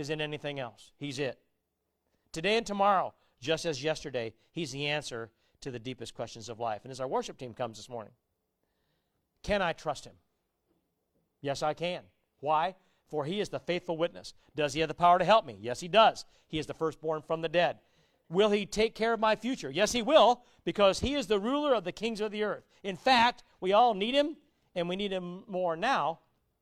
is 0.00 0.10
in 0.10 0.20
anything 0.20 0.58
else. 0.58 0.92
He's 0.96 1.18
it. 1.18 1.38
Today 2.32 2.56
and 2.56 2.66
tomorrow, 2.66 3.14
just 3.40 3.64
as 3.64 3.82
yesterday, 3.82 4.32
He's 4.52 4.72
the 4.72 4.86
answer 4.86 5.30
to 5.60 5.70
the 5.70 5.78
deepest 5.78 6.14
questions 6.14 6.48
of 6.48 6.58
life. 6.58 6.80
And 6.84 6.90
as 6.90 7.00
our 7.00 7.08
worship 7.08 7.38
team 7.38 7.54
comes 7.54 7.76
this 7.76 7.88
morning, 7.88 8.12
can 9.42 9.62
I 9.62 9.72
trust 9.72 10.04
Him? 10.04 10.14
Yes, 11.40 11.62
I 11.62 11.74
can. 11.74 12.02
Why? 12.40 12.74
For 13.08 13.24
He 13.24 13.40
is 13.40 13.48
the 13.48 13.58
faithful 13.58 13.96
witness. 13.96 14.34
Does 14.54 14.74
He 14.74 14.80
have 14.80 14.88
the 14.88 14.94
power 14.94 15.18
to 15.18 15.24
help 15.24 15.46
me? 15.46 15.58
Yes, 15.60 15.80
He 15.80 15.88
does. 15.88 16.24
He 16.48 16.58
is 16.58 16.66
the 16.66 16.74
firstborn 16.74 17.22
from 17.22 17.40
the 17.40 17.48
dead. 17.48 17.78
Will 18.28 18.50
He 18.50 18.66
take 18.66 18.94
care 18.94 19.12
of 19.12 19.20
my 19.20 19.36
future? 19.36 19.70
Yes, 19.70 19.92
He 19.92 20.02
will, 20.02 20.42
because 20.64 21.00
He 21.00 21.14
is 21.14 21.26
the 21.26 21.40
ruler 21.40 21.74
of 21.74 21.84
the 21.84 21.92
kings 21.92 22.20
of 22.20 22.30
the 22.30 22.44
earth. 22.44 22.64
In 22.82 22.96
fact, 22.96 23.42
we 23.60 23.72
all 23.72 23.94
need 23.94 24.14
Him, 24.14 24.36
and 24.74 24.88
we 24.88 24.96
need 24.96 25.12
Him 25.12 25.44
more 25.46 25.76
now 25.76 26.20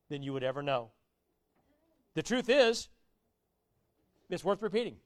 than 0.08 0.22
you 0.22 0.32
would 0.32 0.44
ever 0.44 0.62
know. 0.62 0.90
The 2.14 2.22
truth 2.22 2.48
is, 2.48 2.88
it's 4.30 4.44
worth 4.44 4.62
repeating. 4.62 4.96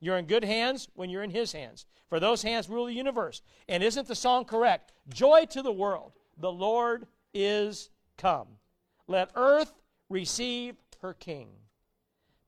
You're 0.00 0.18
in 0.18 0.26
good 0.26 0.44
hands 0.44 0.88
when 0.94 1.10
you're 1.10 1.22
in 1.22 1.30
His 1.30 1.52
hands. 1.52 1.86
For 2.08 2.20
those 2.20 2.42
hands 2.42 2.68
rule 2.68 2.86
the 2.86 2.92
universe. 2.92 3.42
And 3.68 3.82
isn't 3.82 4.06
the 4.06 4.14
song 4.14 4.44
correct? 4.44 4.92
Joy 5.08 5.46
to 5.50 5.62
the 5.62 5.72
world. 5.72 6.12
The 6.38 6.52
Lord 6.52 7.06
is 7.34 7.90
come. 8.16 8.48
Let 9.08 9.30
earth 9.34 9.72
receive 10.08 10.76
her 11.00 11.14
King. 11.14 11.48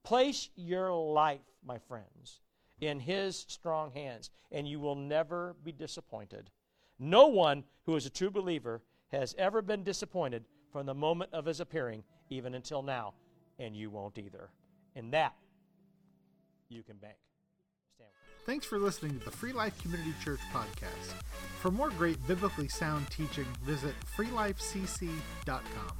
Place 0.03 0.51
your 0.57 0.93
life, 0.93 1.41
my 1.65 1.79
friends, 1.79 2.41
in 2.81 3.01
His 3.01 3.45
strong 3.49 3.91
hands, 3.93 4.31
and 4.53 4.67
you 4.67 4.81
will 4.81 4.95
never 4.95 5.57
be 5.65 5.73
disappointed. 5.73 6.51
No 6.99 7.27
one 7.27 7.65
who 7.85 7.97
is 7.97 8.07
a 8.07 8.11
true 8.11 8.31
believer 8.31 8.83
has 9.13 9.35
ever 9.39 9.63
been 9.63 9.85
disappointed 9.85 10.45
from 10.73 10.87
the 10.87 10.95
moment 10.95 11.33
of 11.33 11.47
His 11.47 11.61
appearing, 11.61 12.05
even 12.31 12.55
until 12.55 12.83
now, 12.83 13.15
and 13.59 13.75
you 13.75 13.91
won't 13.91 14.19
either. 14.19 14.51
And 14.95 15.13
that 15.13 15.35
you 16.69 16.83
can 16.83 16.97
bank. 16.97 17.17
Thanks 18.47 18.65
for 18.65 18.79
listening 18.79 19.19
to 19.19 19.25
the 19.27 19.31
Free 19.31 19.53
Life 19.53 19.79
Community 19.83 20.15
Church 20.25 20.41
podcast. 20.55 21.13
For 21.61 21.71
more 21.71 21.91
great 21.91 22.27
biblically 22.27 22.69
sound 22.69 23.11
teaching, 23.11 23.45
visit 23.63 23.95
freelifecc.com. 24.17 25.93